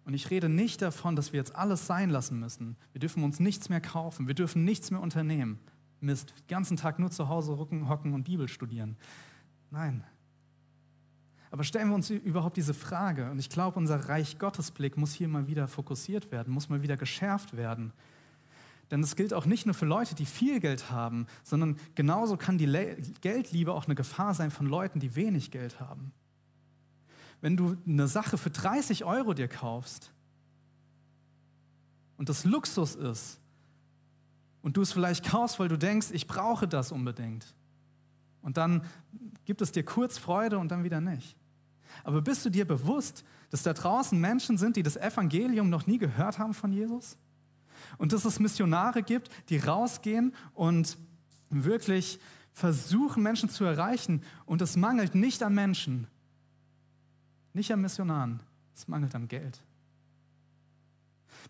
Und 0.03 0.15
ich 0.15 0.29
rede 0.31 0.49
nicht 0.49 0.81
davon, 0.81 1.15
dass 1.15 1.31
wir 1.31 1.37
jetzt 1.37 1.55
alles 1.55 1.87
sein 1.87 2.09
lassen 2.09 2.41
müssen. 2.41 2.75
Wir 2.91 2.99
dürfen 2.99 3.23
uns 3.23 3.39
nichts 3.39 3.69
mehr 3.69 3.79
kaufen, 3.79 4.27
wir 4.27 4.35
dürfen 4.35 4.65
nichts 4.65 4.91
mehr 4.91 4.99
unternehmen. 4.99 5.59
Mist, 6.01 6.33
den 6.37 6.47
ganzen 6.47 6.75
Tag 6.75 6.99
nur 6.99 7.11
zu 7.11 7.29
Hause 7.29 7.57
hocken 7.57 8.13
und 8.13 8.23
Bibel 8.23 8.49
studieren. 8.49 8.97
Nein. 9.71 10.03
Aber 11.51 11.63
stellen 11.63 11.89
wir 11.89 11.95
uns 11.95 12.09
überhaupt 12.09 12.57
diese 12.57 12.73
Frage, 12.73 13.31
und 13.31 13.39
ich 13.39 13.49
glaube, 13.49 13.79
unser 13.79 14.07
Reich 14.07 14.37
Gottes 14.37 14.71
Blick 14.71 14.97
muss 14.97 15.13
hier 15.13 15.27
mal 15.27 15.47
wieder 15.47 15.67
fokussiert 15.67 16.31
werden, 16.31 16.53
muss 16.53 16.69
mal 16.69 16.83
wieder 16.83 16.97
geschärft 16.97 17.57
werden, 17.57 17.91
denn 18.91 19.03
es 19.03 19.15
gilt 19.15 19.33
auch 19.33 19.45
nicht 19.45 19.65
nur 19.65 19.75
für 19.75 19.85
Leute, 19.85 20.15
die 20.15 20.25
viel 20.25 20.59
Geld 20.59 20.91
haben, 20.91 21.27
sondern 21.43 21.77
genauso 21.95 22.37
kann 22.37 22.57
die 22.57 22.65
Le 22.65 22.97
Geldliebe 23.21 23.73
auch 23.73 23.85
eine 23.85 23.95
Gefahr 23.95 24.33
sein 24.33 24.51
von 24.51 24.65
Leuten, 24.65 24.99
die 24.99 25.15
wenig 25.15 25.51
Geld 25.51 25.79
haben. 25.79 26.11
Wenn 27.41 27.55
du 27.55 27.77
eine 27.87 28.07
Sache 28.07 28.37
für 28.37 28.49
30 28.49 29.05
Euro 29.05 29.33
dir 29.33 29.47
kaufst 29.47 30.11
und 32.17 32.29
das 32.29 32.45
Luxus 32.45 32.95
ist 32.95 33.39
und 34.61 34.75
du 34.75 34.81
es 34.81 34.91
vielleicht 34.91 35.25
kaufst, 35.25 35.59
weil 35.59 35.69
du 35.69 35.77
denkst, 35.77 36.07
ich 36.11 36.27
brauche 36.27 36.67
das 36.67 36.91
unbedingt, 36.91 37.53
und 38.41 38.57
dann 38.57 38.83
gibt 39.45 39.61
es 39.61 39.71
dir 39.71 39.83
kurz 39.83 40.17
Freude 40.17 40.57
und 40.57 40.71
dann 40.71 40.83
wieder 40.83 41.01
nicht. 41.01 41.35
Aber 42.03 42.21
bist 42.21 42.45
du 42.45 42.49
dir 42.49 42.65
bewusst, 42.65 43.23
dass 43.49 43.63
da 43.63 43.73
draußen 43.73 44.19
Menschen 44.19 44.57
sind, 44.57 44.75
die 44.75 44.83
das 44.83 44.95
Evangelium 44.95 45.69
noch 45.69 45.87
nie 45.87 45.97
gehört 45.97 46.39
haben 46.39 46.53
von 46.53 46.71
Jesus? 46.71 47.17
Und 47.97 48.13
dass 48.13 48.25
es 48.25 48.39
Missionare 48.39 49.03
gibt, 49.03 49.29
die 49.49 49.57
rausgehen 49.57 50.33
und 50.53 50.97
wirklich 51.49 52.19
versuchen, 52.51 53.23
Menschen 53.23 53.49
zu 53.49 53.63
erreichen. 53.63 54.21
Und 54.45 54.61
es 54.61 54.75
mangelt 54.75 55.15
nicht 55.15 55.41
an 55.43 55.55
Menschen, 55.55 56.07
nicht 57.53 57.71
an 57.71 57.81
Missionaren, 57.81 58.41
es 58.75 58.87
mangelt 58.87 59.15
an 59.15 59.27
Geld. 59.27 59.61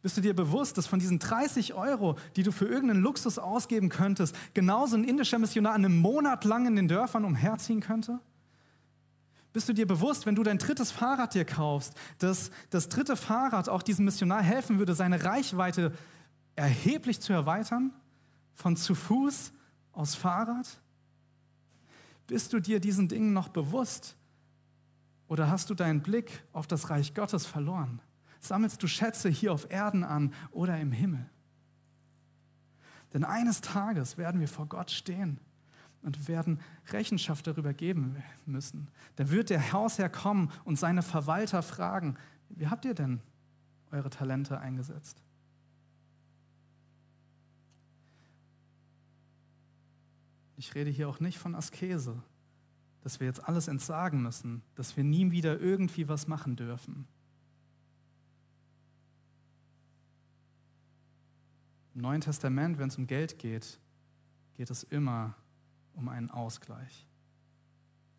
Bist 0.01 0.15
du 0.15 0.21
dir 0.21 0.33
bewusst, 0.33 0.77
dass 0.77 0.87
von 0.87 0.99
diesen 0.99 1.19
30 1.19 1.73
Euro, 1.73 2.15
die 2.35 2.43
du 2.43 2.51
für 2.51 2.65
irgendeinen 2.65 3.01
Luxus 3.01 3.37
ausgeben 3.37 3.89
könntest, 3.89 4.35
genauso 4.53 4.95
ein 4.95 5.03
indischer 5.03 5.39
Missionar 5.39 5.73
einen 5.73 5.97
Monat 5.97 6.45
lang 6.45 6.65
in 6.67 6.75
den 6.77 6.87
Dörfern 6.87 7.25
umherziehen 7.25 7.81
könnte? 7.81 8.19
Bist 9.51 9.67
du 9.67 9.73
dir 9.73 9.87
bewusst, 9.87 10.25
wenn 10.25 10.35
du 10.35 10.43
dein 10.43 10.57
drittes 10.57 10.91
Fahrrad 10.91 11.33
dir 11.33 11.43
kaufst, 11.43 11.95
dass 12.19 12.51
das 12.69 12.87
dritte 12.87 13.17
Fahrrad 13.17 13.67
auch 13.67 13.81
diesem 13.81 14.05
Missionar 14.05 14.41
helfen 14.41 14.79
würde, 14.79 14.93
seine 14.93 15.23
Reichweite 15.23 15.93
erheblich 16.55 17.19
zu 17.19 17.33
erweitern? 17.33 17.91
Von 18.53 18.77
zu 18.77 18.95
Fuß 18.95 19.51
aus 19.91 20.15
Fahrrad? 20.15 20.79
Bist 22.27 22.53
du 22.53 22.59
dir 22.59 22.79
diesen 22.79 23.07
Dingen 23.07 23.33
noch 23.33 23.49
bewusst? 23.49 24.15
Oder 25.27 25.49
hast 25.49 25.69
du 25.69 25.73
deinen 25.73 26.01
Blick 26.01 26.43
auf 26.53 26.67
das 26.67 26.89
Reich 26.89 27.13
Gottes 27.13 27.45
verloren? 27.45 28.01
Sammelst 28.39 28.81
du 28.81 28.87
Schätze 28.87 29.29
hier 29.29 29.53
auf 29.53 29.69
Erden 29.69 30.03
an 30.03 30.33
oder 30.51 30.79
im 30.79 30.91
Himmel? 30.91 31.29
Denn 33.13 33.23
eines 33.23 33.61
Tages 33.61 34.17
werden 34.17 34.39
wir 34.39 34.47
vor 34.47 34.67
Gott 34.67 34.91
stehen 34.91 35.39
und 36.01 36.27
werden 36.27 36.59
Rechenschaft 36.91 37.47
darüber 37.47 37.73
geben 37.73 38.21
müssen. 38.45 38.87
Da 39.15 39.29
wird 39.31 39.49
der 39.49 39.73
Hausherr 39.73 40.09
kommen 40.09 40.51
und 40.63 40.77
seine 40.77 41.01
Verwalter 41.01 41.61
fragen, 41.61 42.17
wie 42.49 42.67
habt 42.67 42.85
ihr 42.85 42.93
denn 42.93 43.19
eure 43.91 44.09
Talente 44.09 44.59
eingesetzt? 44.59 45.21
Ich 50.55 50.75
rede 50.75 50.89
hier 50.89 51.09
auch 51.09 51.19
nicht 51.19 51.39
von 51.39 51.55
Askese, 51.55 52.21
dass 53.01 53.19
wir 53.19 53.27
jetzt 53.27 53.47
alles 53.47 53.67
entsagen 53.67 54.21
müssen, 54.21 54.61
dass 54.75 54.97
wir 54.97 55.03
nie 55.03 55.31
wieder 55.31 55.59
irgendwie 55.59 56.07
was 56.07 56.27
machen 56.27 56.55
dürfen. 56.55 57.07
Im 61.99 62.03
Neuen 62.03 62.21
Testament, 62.21 62.77
wenn 62.77 62.87
es 62.87 62.97
um 62.97 63.07
Geld 63.07 63.39
geht, 63.39 63.77
geht 64.53 64.69
es 64.69 64.83
immer 64.83 65.35
um 65.91 66.07
einen 66.07 66.31
Ausgleich. 66.31 67.05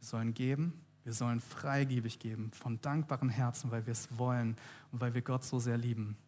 Wir 0.01 0.07
sollen 0.07 0.35
geben, 0.35 0.85
wir 1.03 1.15
sollen 1.15 1.41
freigebig 1.41 2.19
geben, 2.19 2.53
von 2.53 2.79
dankbaren 2.83 3.31
Herzen, 3.31 3.71
weil 3.71 3.87
wir 3.87 3.93
es 3.93 4.19
wollen 4.19 4.57
und 4.93 5.01
weil 5.01 5.15
wir 5.15 5.23
Gott 5.23 5.45
so 5.45 5.59
sehr 5.59 5.79
lieben. 5.79 6.19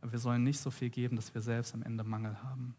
Aber 0.00 0.10
wir 0.10 0.18
sollen 0.18 0.42
nicht 0.42 0.58
so 0.58 0.72
viel 0.72 0.90
geben, 0.90 1.14
dass 1.14 1.32
wir 1.34 1.40
selbst 1.40 1.72
am 1.72 1.84
Ende 1.84 2.02
Mangel 2.02 2.42
haben. 2.42 2.74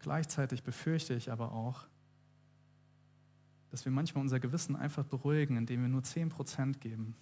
Gleichzeitig 0.00 0.64
befürchte 0.64 1.14
ich 1.14 1.30
aber 1.30 1.52
auch, 1.52 1.86
dass 3.70 3.84
wir 3.84 3.92
manchmal 3.92 4.22
unser 4.22 4.40
Gewissen 4.40 4.74
einfach 4.74 5.04
beruhigen, 5.04 5.56
indem 5.56 5.82
wir 5.82 5.88
nur 5.88 6.02
10% 6.02 6.78
geben. 6.80 7.14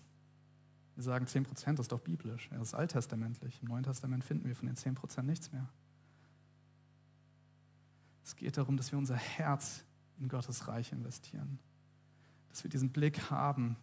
Wir 0.96 1.02
sagen, 1.02 1.26
10% 1.26 1.78
ist 1.78 1.92
doch 1.92 2.00
biblisch, 2.00 2.48
das 2.50 2.68
ist 2.68 2.74
alttestamentlich. 2.74 3.61
Im 3.62 3.68
Neuen 3.68 3.85
Testament 3.85 4.24
finden 4.24 4.48
wir 4.48 4.56
von 4.56 4.66
den 4.66 4.76
10% 4.76 5.22
nichts 5.22 5.52
mehr. 5.52 5.68
Es 8.24 8.35
geht 8.35 8.56
darum, 8.56 8.76
dass 8.76 8.90
wir 8.90 8.98
unser 8.98 9.14
Herz 9.14 9.85
in 10.18 10.28
Gottes 10.28 10.66
Reich 10.66 10.92
investieren. 10.92 11.59
Dass 12.48 12.64
wir 12.64 12.70
diesen 12.70 12.90
Blick 12.90 13.30
haben 13.30 13.76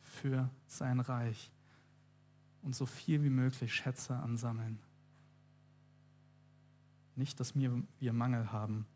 für 0.00 0.48
sein 0.68 1.00
Reich 1.00 1.50
und 2.62 2.76
so 2.76 2.86
viel 2.86 3.24
wie 3.24 3.30
möglich 3.30 3.74
Schätze 3.74 4.14
ansammeln. 4.14 4.78
Nicht, 7.16 7.40
dass 7.40 7.56
wir 7.56 7.82
Mangel 8.12 8.52
haben, 8.52 8.86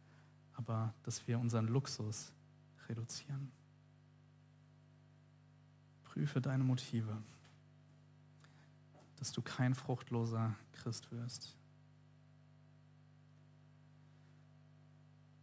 aber 0.54 0.94
dass 1.02 1.26
wir 1.26 1.40
unseren 1.40 1.66
Luxus 1.66 2.32
reduzieren. 2.88 3.50
Prüfe 6.04 6.40
deine 6.40 6.62
Motive 6.64 7.22
dass 9.16 9.32
du 9.32 9.42
kein 9.42 9.74
fruchtloser 9.74 10.54
Christ 10.72 11.10
wirst. 11.10 11.56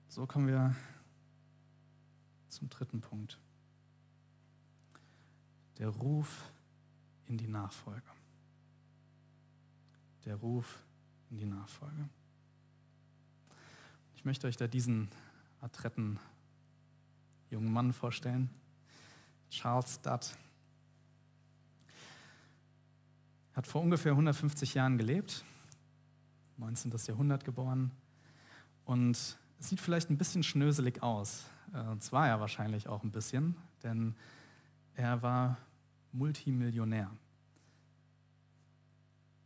So 0.07 0.27
kommen 0.27 0.47
wir 0.47 0.75
zum 2.49 2.69
dritten 2.69 3.01
Punkt. 3.01 3.39
Der 5.79 5.89
Ruf 5.89 6.51
in 7.25 7.37
die 7.37 7.47
Nachfolge. 7.47 8.11
Der 10.25 10.35
Ruf 10.35 10.83
in 11.31 11.37
die 11.37 11.45
Nachfolge. 11.45 12.09
Ich 14.15 14.23
möchte 14.23 14.47
euch 14.47 14.55
da 14.55 14.67
diesen 14.67 15.09
adretten 15.61 16.19
jungen 17.49 17.73
Mann 17.73 17.91
vorstellen, 17.91 18.49
Charles 19.49 20.01
Dutt. 20.01 20.37
Hat 23.53 23.67
vor 23.67 23.81
ungefähr 23.81 24.13
150 24.13 24.73
Jahren 24.73 24.97
gelebt, 24.97 25.45
19. 26.57 26.93
Jahrhundert 27.07 27.45
geboren 27.45 27.91
und 28.85 29.37
sieht 29.57 29.79
vielleicht 29.79 30.09
ein 30.09 30.17
bisschen 30.17 30.43
schnöselig 30.43 31.01
aus. 31.01 31.45
Und 31.71 31.97
äh, 31.97 31.99
zwar 31.99 32.27
er 32.27 32.39
wahrscheinlich 32.39 32.87
auch 32.87 33.03
ein 33.03 33.11
bisschen, 33.11 33.55
denn 33.83 34.15
er 34.95 35.21
war 35.21 35.57
Multimillionär. 36.11 37.09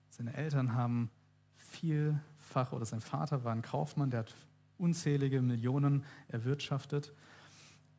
Seine 0.10 0.34
Eltern 0.34 0.74
haben 0.74 1.10
vielfach, 1.56 2.72
oder 2.72 2.86
sein 2.86 3.02
Vater 3.02 3.44
war 3.44 3.54
ein 3.54 3.62
Kaufmann, 3.62 4.10
der 4.10 4.22
hat 4.22 4.36
unzählige 4.78 5.42
Millionen 5.42 6.04
erwirtschaftet 6.28 7.14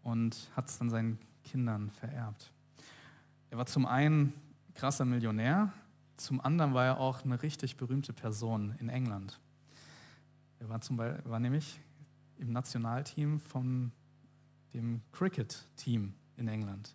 und 0.03 0.51
hat 0.55 0.69
es 0.69 0.79
dann 0.79 0.91
seinen 0.91 1.19
Kindern 1.45 1.91
vererbt. 1.91 2.53
Er 3.51 3.59
war 3.59 3.67
zum 3.67 3.87
einen 3.87 4.33
krasser 4.75 5.05
Millionär, 5.05 5.73
zum 6.19 6.41
anderen 6.41 6.75
war 6.75 6.85
er 6.85 7.01
auch 7.01 7.25
eine 7.25 7.43
richtig 7.43 7.77
berühmte 7.77 8.13
Person 8.13 8.75
in 8.79 8.89
England. 8.89 9.41
Er 10.59 10.69
war, 10.69 10.81
zum 10.81 10.97
Beispiel, 10.97 11.31
war 11.31 11.39
nämlich 11.39 11.81
im 12.39 12.53
Nationalteam 12.53 13.41
von 13.41 13.93
dem 14.75 15.01
Cricket-Team 15.13 16.15
in 16.37 16.49
England. 16.49 16.95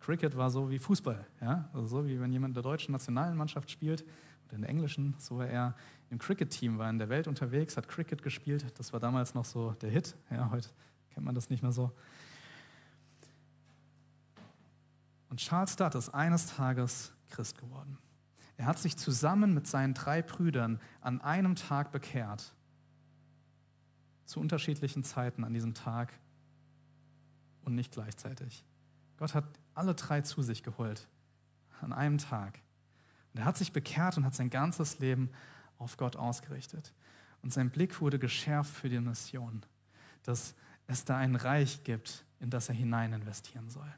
Cricket 0.00 0.36
war 0.36 0.50
so 0.50 0.70
wie 0.70 0.78
Fußball, 0.78 1.26
ja? 1.40 1.68
also 1.72 1.86
so 1.86 2.06
wie 2.06 2.20
wenn 2.20 2.32
jemand 2.32 2.50
in 2.50 2.54
der 2.54 2.62
deutschen 2.62 2.92
Nationalmannschaft 2.92 3.70
spielt 3.70 4.04
oder 4.46 4.56
in 4.56 4.62
der 4.62 4.70
englischen, 4.70 5.14
so 5.18 5.38
war 5.38 5.46
er 5.46 5.74
im 6.10 6.18
Cricket-Team, 6.18 6.78
war 6.78 6.88
in 6.90 6.98
der 6.98 7.08
Welt 7.08 7.28
unterwegs, 7.28 7.76
hat 7.76 7.88
Cricket 7.88 8.22
gespielt. 8.22 8.66
Das 8.78 8.92
war 8.92 9.00
damals 9.00 9.34
noch 9.34 9.44
so 9.44 9.72
der 9.72 9.90
Hit. 9.90 10.16
Ja, 10.30 10.50
heute 10.50 10.68
kennt 11.10 11.26
man 11.26 11.34
das 11.34 11.50
nicht 11.50 11.62
mehr 11.62 11.72
so. 11.72 11.92
Und 15.28 15.38
Charles 15.38 15.76
Dutt 15.76 15.94
ist 15.94 16.08
eines 16.10 16.46
Tages 16.46 17.12
Christ 17.28 17.58
geworden. 17.58 17.98
Er 18.58 18.66
hat 18.66 18.78
sich 18.78 18.96
zusammen 18.96 19.54
mit 19.54 19.66
seinen 19.66 19.94
drei 19.94 20.20
Brüdern 20.20 20.80
an 21.00 21.20
einem 21.20 21.54
Tag 21.54 21.92
bekehrt. 21.92 22.52
Zu 24.24 24.40
unterschiedlichen 24.40 25.04
Zeiten 25.04 25.44
an 25.44 25.54
diesem 25.54 25.74
Tag 25.74 26.12
und 27.62 27.76
nicht 27.76 27.92
gleichzeitig. 27.92 28.64
Gott 29.16 29.34
hat 29.34 29.44
alle 29.74 29.94
drei 29.94 30.20
zu 30.20 30.42
sich 30.42 30.62
geholt 30.62 31.08
an 31.80 31.92
einem 31.92 32.18
Tag. 32.18 32.58
Und 33.32 33.40
er 33.40 33.44
hat 33.46 33.56
sich 33.56 33.72
bekehrt 33.72 34.16
und 34.16 34.24
hat 34.24 34.34
sein 34.34 34.50
ganzes 34.50 34.98
Leben 34.98 35.30
auf 35.78 35.96
Gott 35.96 36.16
ausgerichtet. 36.16 36.92
Und 37.42 37.52
sein 37.52 37.70
Blick 37.70 38.00
wurde 38.00 38.18
geschärft 38.18 38.74
für 38.74 38.88
die 38.88 38.98
Mission, 38.98 39.64
dass 40.24 40.56
es 40.88 41.04
da 41.04 41.16
ein 41.16 41.36
Reich 41.36 41.84
gibt, 41.84 42.24
in 42.40 42.50
das 42.50 42.68
er 42.68 42.74
hinein 42.74 43.12
investieren 43.12 43.70
soll. 43.70 43.92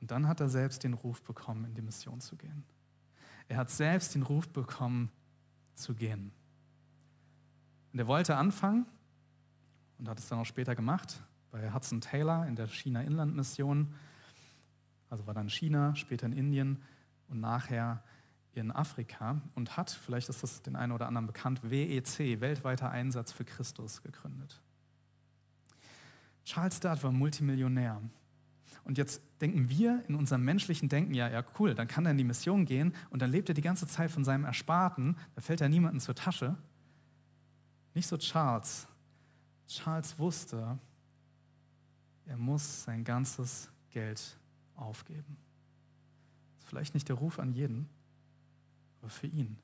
Und 0.00 0.10
dann 0.10 0.28
hat 0.28 0.40
er 0.40 0.48
selbst 0.48 0.84
den 0.84 0.94
Ruf 0.94 1.22
bekommen, 1.22 1.64
in 1.64 1.74
die 1.74 1.82
Mission 1.82 2.20
zu 2.20 2.36
gehen. 2.36 2.64
Er 3.48 3.56
hat 3.56 3.70
selbst 3.70 4.14
den 4.14 4.22
Ruf 4.22 4.48
bekommen, 4.48 5.10
zu 5.74 5.94
gehen. 5.94 6.32
Und 7.92 7.98
er 7.98 8.06
wollte 8.06 8.36
anfangen 8.36 8.86
und 9.98 10.08
hat 10.08 10.18
es 10.18 10.28
dann 10.28 10.38
auch 10.38 10.46
später 10.46 10.74
gemacht, 10.74 11.22
bei 11.50 11.72
Hudson 11.72 12.00
Taylor 12.00 12.46
in 12.46 12.56
der 12.56 12.66
China-Inland-Mission. 12.66 13.94
Also 15.08 15.26
war 15.26 15.34
dann 15.34 15.46
in 15.46 15.50
China, 15.50 15.94
später 15.94 16.26
in 16.26 16.32
Indien 16.32 16.82
und 17.28 17.40
nachher 17.40 18.02
in 18.52 18.70
Afrika 18.70 19.40
und 19.54 19.76
hat, 19.76 19.90
vielleicht 19.90 20.28
ist 20.28 20.42
das 20.42 20.62
den 20.62 20.76
einen 20.76 20.92
oder 20.92 21.06
anderen 21.06 21.26
bekannt, 21.26 21.60
WEC, 21.62 22.40
Weltweiter 22.40 22.90
Einsatz 22.90 23.32
für 23.32 23.44
Christus, 23.44 24.02
gegründet. 24.02 24.60
Charles 26.44 26.80
Dart 26.80 27.02
war 27.02 27.12
Multimillionär. 27.12 28.00
Und 28.84 28.98
jetzt 28.98 29.22
denken 29.40 29.68
wir 29.68 30.04
in 30.08 30.14
unserem 30.14 30.44
menschlichen 30.44 30.88
Denken, 30.88 31.14
ja, 31.14 31.28
ja, 31.28 31.44
cool, 31.58 31.74
dann 31.74 31.88
kann 31.88 32.06
er 32.06 32.12
in 32.12 32.18
die 32.18 32.24
Mission 32.24 32.64
gehen 32.64 32.94
und 33.10 33.22
dann 33.22 33.30
lebt 33.30 33.48
er 33.48 33.54
die 33.54 33.62
ganze 33.62 33.86
Zeit 33.86 34.10
von 34.10 34.24
seinem 34.24 34.44
Ersparten, 34.44 35.16
da 35.34 35.40
fällt 35.40 35.60
er 35.60 35.68
niemandem 35.68 36.00
zur 36.00 36.14
Tasche. 36.14 36.56
Nicht 37.94 38.06
so 38.06 38.16
Charles. 38.16 38.86
Charles 39.66 40.18
wusste, 40.18 40.78
er 42.26 42.36
muss 42.36 42.84
sein 42.84 43.04
ganzes 43.04 43.70
Geld 43.90 44.38
aufgeben. 44.76 45.36
Das 46.56 46.64
ist 46.64 46.68
vielleicht 46.68 46.94
nicht 46.94 47.08
der 47.08 47.16
Ruf 47.16 47.38
an 47.38 47.52
jeden, 47.52 47.88
aber 49.00 49.10
für 49.10 49.26
ihn. 49.26 49.58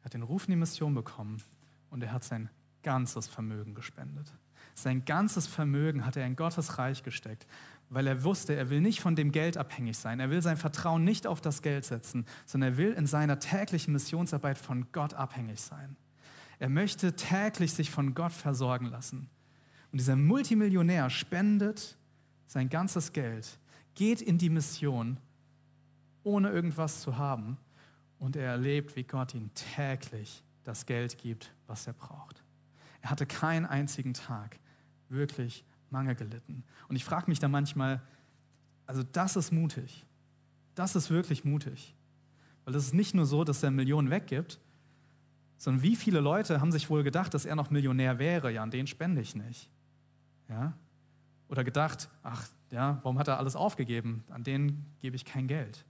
Er 0.00 0.06
hat 0.06 0.14
den 0.14 0.22
Ruf 0.22 0.46
in 0.46 0.52
die 0.52 0.56
Mission 0.56 0.94
bekommen 0.94 1.42
und 1.90 2.02
er 2.02 2.12
hat 2.12 2.24
sein 2.24 2.48
ganzes 2.82 3.26
Vermögen 3.26 3.74
gespendet. 3.74 4.32
Sein 4.74 5.04
ganzes 5.04 5.46
Vermögen 5.46 6.04
hat 6.04 6.16
er 6.16 6.26
in 6.26 6.36
Gottes 6.36 6.78
Reich 6.78 7.02
gesteckt, 7.02 7.46
weil 7.88 8.06
er 8.06 8.24
wusste, 8.24 8.54
er 8.54 8.70
will 8.70 8.80
nicht 8.80 9.00
von 9.00 9.14
dem 9.14 9.32
Geld 9.32 9.56
abhängig 9.56 9.96
sein. 9.96 10.18
Er 10.18 10.30
will 10.30 10.42
sein 10.42 10.56
Vertrauen 10.56 11.04
nicht 11.04 11.26
auf 11.26 11.40
das 11.40 11.62
Geld 11.62 11.84
setzen, 11.84 12.26
sondern 12.44 12.72
er 12.72 12.78
will 12.78 12.92
in 12.92 13.06
seiner 13.06 13.38
täglichen 13.38 13.92
Missionsarbeit 13.92 14.58
von 14.58 14.90
Gott 14.92 15.14
abhängig 15.14 15.60
sein. 15.60 15.96
Er 16.58 16.68
möchte 16.68 17.14
täglich 17.14 17.72
sich 17.74 17.90
von 17.90 18.14
Gott 18.14 18.32
versorgen 18.32 18.86
lassen. 18.86 19.28
Und 19.92 20.00
dieser 20.00 20.16
Multimillionär 20.16 21.10
spendet 21.10 21.96
sein 22.46 22.68
ganzes 22.68 23.12
Geld, 23.12 23.58
geht 23.94 24.20
in 24.20 24.38
die 24.38 24.50
Mission, 24.50 25.18
ohne 26.22 26.50
irgendwas 26.50 27.02
zu 27.02 27.18
haben. 27.18 27.56
Und 28.18 28.34
er 28.34 28.50
erlebt, 28.50 28.96
wie 28.96 29.04
Gott 29.04 29.34
ihm 29.34 29.50
täglich 29.54 30.42
das 30.64 30.86
Geld 30.86 31.18
gibt, 31.18 31.52
was 31.66 31.86
er 31.86 31.92
braucht. 31.92 32.42
Er 33.02 33.10
hatte 33.10 33.26
keinen 33.26 33.66
einzigen 33.66 34.14
Tag 34.14 34.58
wirklich 35.08 35.64
Mangel 35.90 36.14
gelitten. 36.14 36.64
Und 36.88 36.96
ich 36.96 37.04
frage 37.04 37.26
mich 37.28 37.38
da 37.38 37.48
manchmal, 37.48 38.02
also 38.86 39.02
das 39.02 39.36
ist 39.36 39.52
mutig. 39.52 40.04
Das 40.74 40.96
ist 40.96 41.10
wirklich 41.10 41.44
mutig. 41.44 41.94
Weil 42.64 42.74
es 42.74 42.86
ist 42.86 42.94
nicht 42.94 43.14
nur 43.14 43.26
so, 43.26 43.44
dass 43.44 43.62
er 43.62 43.70
Millionen 43.70 44.10
weggibt, 44.10 44.60
sondern 45.56 45.82
wie 45.82 45.96
viele 45.96 46.20
Leute 46.20 46.60
haben 46.60 46.72
sich 46.72 46.90
wohl 46.90 47.02
gedacht, 47.02 47.32
dass 47.32 47.46
er 47.46 47.56
noch 47.56 47.70
Millionär 47.70 48.18
wäre? 48.18 48.52
Ja, 48.52 48.62
an 48.62 48.70
den 48.70 48.86
spende 48.86 49.20
ich 49.20 49.34
nicht. 49.34 49.70
Ja? 50.48 50.74
Oder 51.48 51.64
gedacht, 51.64 52.08
ach, 52.22 52.46
ja, 52.70 52.98
warum 53.02 53.18
hat 53.18 53.28
er 53.28 53.38
alles 53.38 53.56
aufgegeben? 53.56 54.24
An 54.28 54.42
den 54.42 54.84
gebe 55.00 55.16
ich 55.16 55.24
kein 55.24 55.46
Geld. 55.46 55.84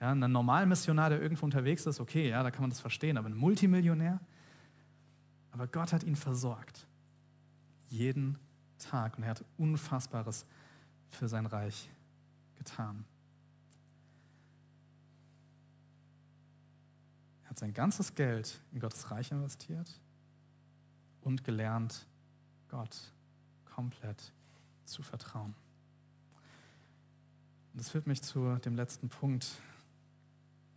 Ja, 0.00 0.12
ein 0.12 0.18
normaler 0.30 0.66
Missionar, 0.66 1.08
der 1.08 1.22
irgendwo 1.22 1.46
unterwegs 1.46 1.86
ist, 1.86 2.00
okay, 2.00 2.28
ja, 2.28 2.42
da 2.42 2.50
kann 2.50 2.60
man 2.60 2.70
das 2.70 2.80
verstehen, 2.80 3.16
aber 3.16 3.28
ein 3.28 3.36
Multimillionär? 3.36 4.20
Aber 5.50 5.66
Gott 5.66 5.94
hat 5.94 6.04
ihn 6.04 6.16
versorgt. 6.16 6.86
Jeden 7.88 8.38
Tag. 8.78 9.16
Und 9.16 9.24
er 9.24 9.30
hat 9.30 9.44
Unfassbares 9.58 10.44
für 11.08 11.28
sein 11.28 11.46
Reich 11.46 11.88
getan. 12.56 13.04
hat 17.56 17.60
sein 17.60 17.72
ganzes 17.72 18.14
Geld 18.14 18.60
in 18.72 18.80
Gottes 18.80 19.10
Reich 19.10 19.30
investiert 19.30 19.88
und 21.22 21.42
gelernt, 21.42 22.06
Gott 22.68 22.94
komplett 23.64 24.30
zu 24.84 25.02
vertrauen. 25.02 25.54
Und 27.72 27.80
das 27.80 27.88
führt 27.88 28.06
mich 28.06 28.22
zu 28.22 28.56
dem 28.56 28.76
letzten 28.76 29.08
Punkt, 29.08 29.46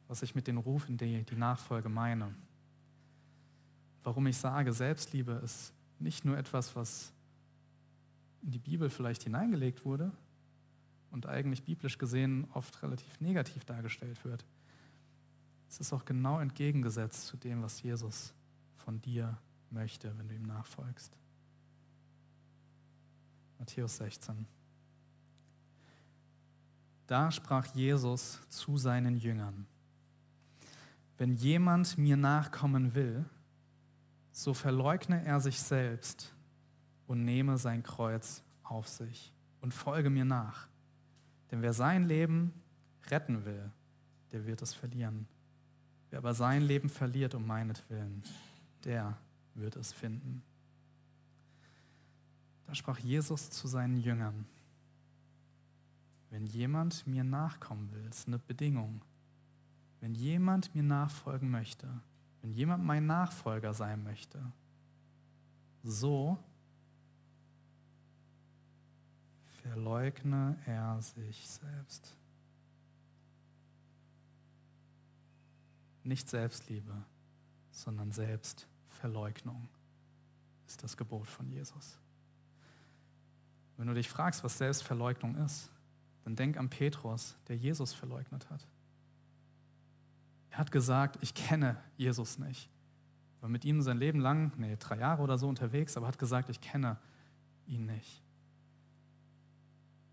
was 0.07 0.21
ich 0.21 0.35
mit 0.35 0.47
den 0.47 0.55
Rufen, 0.55 0.95
die, 0.95 1.23
die 1.23 1.35
Nachfolge 1.35 1.89
meine. 1.89 2.33
Warum 4.03 4.25
ich 4.27 4.37
sage, 4.37 4.71
Selbstliebe 4.71 5.33
ist 5.43 5.73
nicht 5.99 6.23
nur 6.23 6.37
etwas, 6.37 6.77
was 6.77 7.11
in 8.41 8.51
die 8.51 8.59
Bibel 8.59 8.89
vielleicht 8.89 9.23
hineingelegt 9.23 9.85
wurde 9.85 10.11
und 11.11 11.25
eigentlich 11.25 11.63
biblisch 11.63 11.97
gesehen 11.97 12.47
oft 12.53 12.81
relativ 12.83 13.19
negativ 13.19 13.65
dargestellt 13.65 14.23
wird, 14.25 14.45
es 15.69 15.79
ist 15.79 15.93
auch 15.93 16.05
genau 16.05 16.39
entgegengesetzt 16.39 17.27
zu 17.27 17.37
dem, 17.37 17.61
was 17.61 17.81
Jesus 17.81 18.33
von 18.75 19.01
dir 19.01 19.37
möchte, 19.69 20.17
wenn 20.17 20.27
du 20.27 20.35
ihm 20.35 20.43
nachfolgst. 20.43 21.15
Matthäus 23.59 23.97
16. 23.97 24.47
Da 27.05 27.31
sprach 27.31 27.65
Jesus 27.75 28.39
zu 28.49 28.77
seinen 28.77 29.17
Jüngern, 29.17 29.67
wenn 31.17 31.33
jemand 31.33 31.97
mir 31.97 32.15
nachkommen 32.15 32.95
will, 32.95 33.25
so 34.31 34.53
verleugne 34.53 35.23
er 35.25 35.39
sich 35.41 35.59
selbst 35.59 36.33
und 37.09 37.25
nehme 37.25 37.57
sein 37.57 37.81
Kreuz 37.81 38.43
auf 38.61 38.87
sich 38.87 39.33
und 39.61 39.73
folge 39.73 40.11
mir 40.11 40.25
nach. 40.25 40.67
Denn 41.49 41.63
wer 41.63 41.73
sein 41.73 42.03
Leben 42.03 42.53
retten 43.07 43.45
will, 43.45 43.71
der 44.31 44.45
wird 44.45 44.61
es 44.61 44.75
verlieren. 44.75 45.27
Wer 46.11 46.19
aber 46.19 46.35
sein 46.35 46.61
Leben 46.61 46.87
verliert 46.87 47.33
um 47.33 47.47
meinetwillen, 47.47 48.21
der 48.83 49.17
wird 49.55 49.75
es 49.75 49.91
finden. 49.91 50.43
Da 52.67 52.75
sprach 52.75 52.99
Jesus 52.99 53.49
zu 53.49 53.67
seinen 53.67 53.97
Jüngern, 53.97 54.45
wenn 56.29 56.45
jemand 56.45 57.07
mir 57.07 57.23
nachkommen 57.23 57.91
will, 57.91 58.05
ist 58.05 58.27
eine 58.27 58.37
Bedingung. 58.37 59.01
Wenn 59.99 60.13
jemand 60.13 60.75
mir 60.75 60.83
nachfolgen 60.83 61.49
möchte, 61.49 61.87
wenn 62.43 62.51
jemand 62.51 62.83
mein 62.83 63.07
Nachfolger 63.07 63.73
sein 63.73 64.03
möchte, 64.03 64.39
so 65.81 66.37
verleugne 69.89 70.55
er 70.67 71.01
sich 71.01 71.47
selbst. 71.47 72.15
Nicht 76.03 76.29
Selbstliebe, 76.29 76.93
sondern 77.71 78.11
Selbstverleugnung 78.11 79.67
ist 80.67 80.83
das 80.83 80.95
Gebot 80.95 81.27
von 81.27 81.49
Jesus. 81.49 81.97
Wenn 83.77 83.87
du 83.87 83.95
dich 83.95 84.09
fragst, 84.09 84.43
was 84.43 84.59
Selbstverleugnung 84.59 85.35
ist, 85.37 85.71
dann 86.23 86.35
denk 86.35 86.57
an 86.57 86.69
Petrus, 86.69 87.35
der 87.47 87.57
Jesus 87.57 87.91
verleugnet 87.93 88.47
hat. 88.51 88.67
Er 90.51 90.59
hat 90.59 90.71
gesagt, 90.71 91.17
ich 91.21 91.33
kenne 91.33 91.81
Jesus 91.97 92.37
nicht. 92.37 92.69
War 93.41 93.49
mit 93.49 93.65
ihm 93.65 93.81
sein 93.81 93.97
Leben 93.97 94.19
lang, 94.19 94.51
nee, 94.57 94.75
drei 94.77 94.99
Jahre 94.99 95.23
oder 95.23 95.39
so 95.39 95.47
unterwegs, 95.47 95.97
aber 95.97 96.05
hat 96.05 96.19
gesagt, 96.19 96.49
ich 96.49 96.61
kenne 96.61 96.99
ihn 97.65 97.87
nicht. 97.87 98.21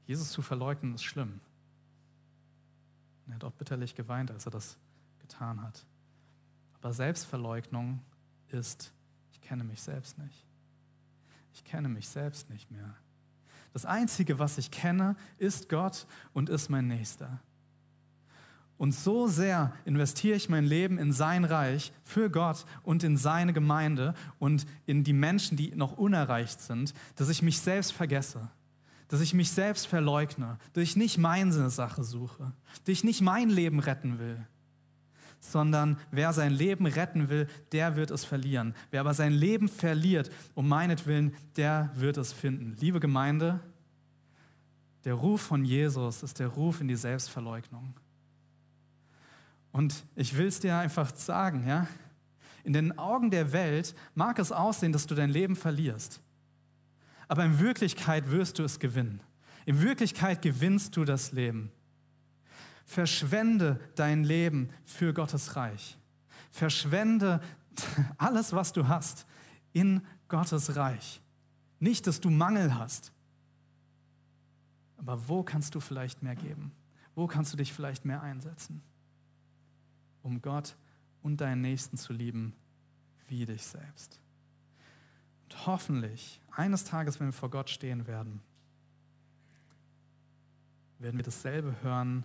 Jesus 0.06 0.30
zu 0.30 0.42
verleugnen 0.42 0.94
ist 0.94 1.04
schlimm. 1.04 1.40
Und 3.24 3.32
er 3.32 3.34
hat 3.36 3.44
auch 3.44 3.52
bitterlich 3.52 3.94
geweint, 3.94 4.30
als 4.30 4.46
er 4.46 4.52
das 4.52 4.76
getan 5.18 5.62
hat. 5.62 5.84
Aber 6.74 6.92
Selbstverleugnung 6.92 8.00
ist, 8.48 8.92
ich 9.32 9.40
kenne 9.40 9.64
mich 9.64 9.82
selbst 9.82 10.18
nicht. 10.18 10.44
Ich 11.52 11.64
kenne 11.64 11.88
mich 11.88 12.08
selbst 12.08 12.48
nicht 12.50 12.70
mehr. 12.70 12.94
Das 13.72 13.84
Einzige, 13.84 14.38
was 14.38 14.58
ich 14.58 14.70
kenne, 14.70 15.16
ist 15.38 15.68
Gott 15.68 16.06
und 16.32 16.48
ist 16.48 16.68
mein 16.68 16.86
Nächster. 16.86 17.40
Und 18.78 18.92
so 18.92 19.26
sehr 19.26 19.72
investiere 19.86 20.36
ich 20.36 20.48
mein 20.48 20.64
Leben 20.64 20.98
in 20.98 21.12
sein 21.12 21.44
Reich 21.44 21.92
für 22.04 22.30
Gott 22.30 22.66
und 22.82 23.02
in 23.04 23.16
seine 23.16 23.52
Gemeinde 23.52 24.14
und 24.38 24.66
in 24.84 25.02
die 25.02 25.14
Menschen, 25.14 25.56
die 25.56 25.74
noch 25.74 25.96
unerreicht 25.96 26.60
sind, 26.60 26.92
dass 27.16 27.30
ich 27.30 27.42
mich 27.42 27.60
selbst 27.60 27.92
vergesse, 27.92 28.50
dass 29.08 29.20
ich 29.20 29.34
mich 29.34 29.50
selbst 29.50 29.86
verleugne, 29.86 30.58
dass 30.72 30.82
ich 30.82 30.96
nicht 30.96 31.18
meine 31.18 31.70
Sache 31.70 32.02
suche, 32.04 32.52
dass 32.84 32.92
ich 32.92 33.04
nicht 33.04 33.20
mein 33.20 33.48
Leben 33.50 33.78
retten 33.78 34.18
will, 34.18 34.46
sondern 35.38 35.98
wer 36.10 36.32
sein 36.32 36.52
Leben 36.52 36.86
retten 36.86 37.28
will, 37.28 37.46
der 37.72 37.96
wird 37.96 38.10
es 38.10 38.24
verlieren. 38.24 38.74
Wer 38.90 39.00
aber 39.00 39.14
sein 39.14 39.32
Leben 39.32 39.68
verliert, 39.68 40.30
um 40.54 40.68
meinetwillen, 40.68 41.34
der 41.56 41.90
wird 41.94 42.16
es 42.16 42.32
finden. 42.32 42.76
Liebe 42.80 43.00
Gemeinde, 43.00 43.60
der 45.04 45.14
Ruf 45.14 45.40
von 45.40 45.64
Jesus 45.64 46.22
ist 46.22 46.40
der 46.40 46.48
Ruf 46.48 46.80
in 46.80 46.88
die 46.88 46.96
Selbstverleugnung. 46.96 47.94
Und 49.70 50.04
ich 50.16 50.36
will 50.36 50.46
es 50.46 50.58
dir 50.58 50.76
einfach 50.76 51.14
sagen, 51.14 51.66
ja, 51.66 51.86
in 52.64 52.72
den 52.72 52.98
Augen 52.98 53.30
der 53.30 53.52
Welt 53.52 53.94
mag 54.14 54.38
es 54.40 54.50
aussehen, 54.50 54.92
dass 54.92 55.06
du 55.06 55.14
dein 55.14 55.30
Leben 55.30 55.54
verlierst. 55.54 56.20
Aber 57.28 57.44
in 57.44 57.58
Wirklichkeit 57.58 58.30
wirst 58.30 58.58
du 58.58 58.64
es 58.64 58.78
gewinnen. 58.78 59.20
In 59.64 59.82
Wirklichkeit 59.82 60.42
gewinnst 60.42 60.96
du 60.96 61.04
das 61.04 61.32
Leben. 61.32 61.72
Verschwende 62.84 63.80
dein 63.96 64.22
Leben 64.22 64.68
für 64.84 65.12
Gottes 65.12 65.56
Reich. 65.56 65.98
Verschwende 66.50 67.40
alles, 68.18 68.52
was 68.52 68.72
du 68.72 68.86
hast, 68.86 69.26
in 69.72 70.02
Gottes 70.28 70.76
Reich. 70.76 71.20
Nicht, 71.80 72.06
dass 72.06 72.20
du 72.20 72.30
Mangel 72.30 72.78
hast, 72.78 73.12
aber 74.96 75.28
wo 75.28 75.42
kannst 75.42 75.74
du 75.74 75.80
vielleicht 75.80 76.22
mehr 76.22 76.36
geben? 76.36 76.72
Wo 77.14 77.26
kannst 77.26 77.52
du 77.52 77.56
dich 77.56 77.72
vielleicht 77.72 78.04
mehr 78.04 78.22
einsetzen? 78.22 78.82
um 80.26 80.42
Gott 80.42 80.76
und 81.22 81.40
deinen 81.40 81.60
Nächsten 81.60 81.96
zu 81.96 82.12
lieben 82.12 82.52
wie 83.28 83.46
dich 83.46 83.62
selbst. 83.62 84.20
Und 85.46 85.66
hoffentlich, 85.66 86.40
eines 86.50 86.84
Tages, 86.84 87.20
wenn 87.20 87.28
wir 87.28 87.32
vor 87.32 87.50
Gott 87.50 87.70
stehen 87.70 88.06
werden, 88.08 88.42
werden 90.98 91.16
wir 91.16 91.24
dasselbe 91.24 91.80
hören 91.82 92.24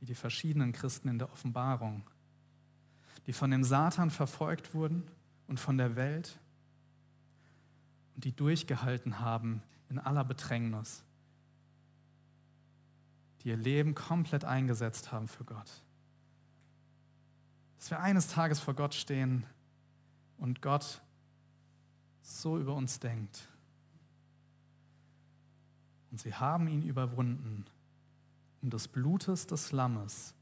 wie 0.00 0.06
die 0.06 0.14
verschiedenen 0.14 0.72
Christen 0.72 1.08
in 1.08 1.18
der 1.18 1.30
Offenbarung, 1.30 2.02
die 3.26 3.32
von 3.32 3.50
dem 3.50 3.62
Satan 3.62 4.10
verfolgt 4.10 4.74
wurden 4.74 5.08
und 5.46 5.60
von 5.60 5.78
der 5.78 5.94
Welt 5.96 6.38
und 8.16 8.24
die 8.24 8.34
durchgehalten 8.34 9.20
haben 9.20 9.62
in 9.88 9.98
aller 9.98 10.24
Bedrängnis, 10.24 11.04
die 13.42 13.48
ihr 13.48 13.56
Leben 13.56 13.94
komplett 13.94 14.44
eingesetzt 14.44 15.12
haben 15.12 15.28
für 15.28 15.44
Gott. 15.44 15.82
Dass 17.76 17.90
wir 17.90 18.00
eines 18.00 18.26
Tages 18.28 18.58
vor 18.58 18.74
Gott 18.74 18.94
stehen 18.94 19.46
und 20.38 20.60
Gott 20.60 21.02
so 22.26 22.58
über 22.58 22.74
uns 22.74 22.98
denkt. 22.98 23.48
Und 26.10 26.20
sie 26.20 26.34
haben 26.34 26.66
ihn 26.66 26.82
überwunden 26.82 27.64
um 28.62 28.70
des 28.70 28.88
Blutes 28.88 29.46
des 29.46 29.70
Lammes 29.70 30.34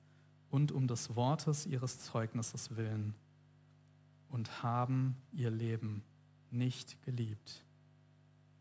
und 0.51 0.72
um 0.72 0.87
des 0.87 1.14
Wortes 1.14 1.66
ihres 1.66 2.01
Zeugnisses 2.01 2.74
willen 2.76 3.14
und 4.30 4.62
haben 4.62 5.16
ihr 5.32 5.51
Leben 5.51 6.03
nicht 6.51 7.03
geliebt 7.03 7.64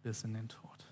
bis 0.02 0.24
in 0.24 0.34
den 0.34 0.50
Tod. 0.50 0.86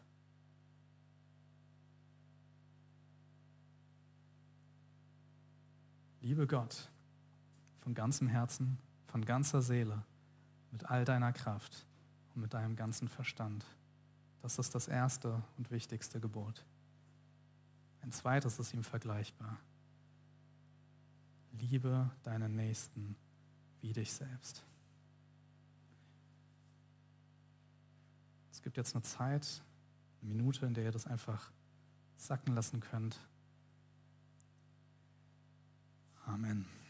Liebe 6.21 6.47
Gott 6.47 6.89
von 7.79 7.93
ganzem 7.93 8.27
Herzen, 8.27 8.77
von 9.07 9.25
ganzer 9.25 9.61
Seele, 9.61 10.05
mit 10.71 10.85
all 10.85 11.03
deiner 11.03 11.33
Kraft 11.33 11.85
und 12.35 12.41
mit 12.41 12.53
deinem 12.53 12.75
ganzen 12.75 13.07
Verstand. 13.07 13.65
Das 14.41 14.57
ist 14.57 14.73
das 14.73 14.87
erste 14.87 15.43
und 15.57 15.71
wichtigste 15.71 16.19
Gebot. 16.19 16.65
Ein 18.01 18.11
zweites 18.11 18.57
ist 18.59 18.73
ihm 18.73 18.83
vergleichbar. 18.83 19.57
Liebe 21.59 22.09
deinen 22.23 22.55
Nächsten 22.55 23.15
wie 23.81 23.93
dich 23.93 24.11
selbst. 24.11 24.63
Es 28.51 28.61
gibt 28.61 28.77
jetzt 28.77 28.95
eine 28.95 29.03
Zeit, 29.03 29.63
eine 30.21 30.33
Minute, 30.33 30.65
in 30.65 30.73
der 30.73 30.85
ihr 30.85 30.91
das 30.91 31.07
einfach 31.07 31.51
sacken 32.17 32.53
lassen 32.53 32.79
könnt. 32.79 33.19
Amen. 36.25 36.80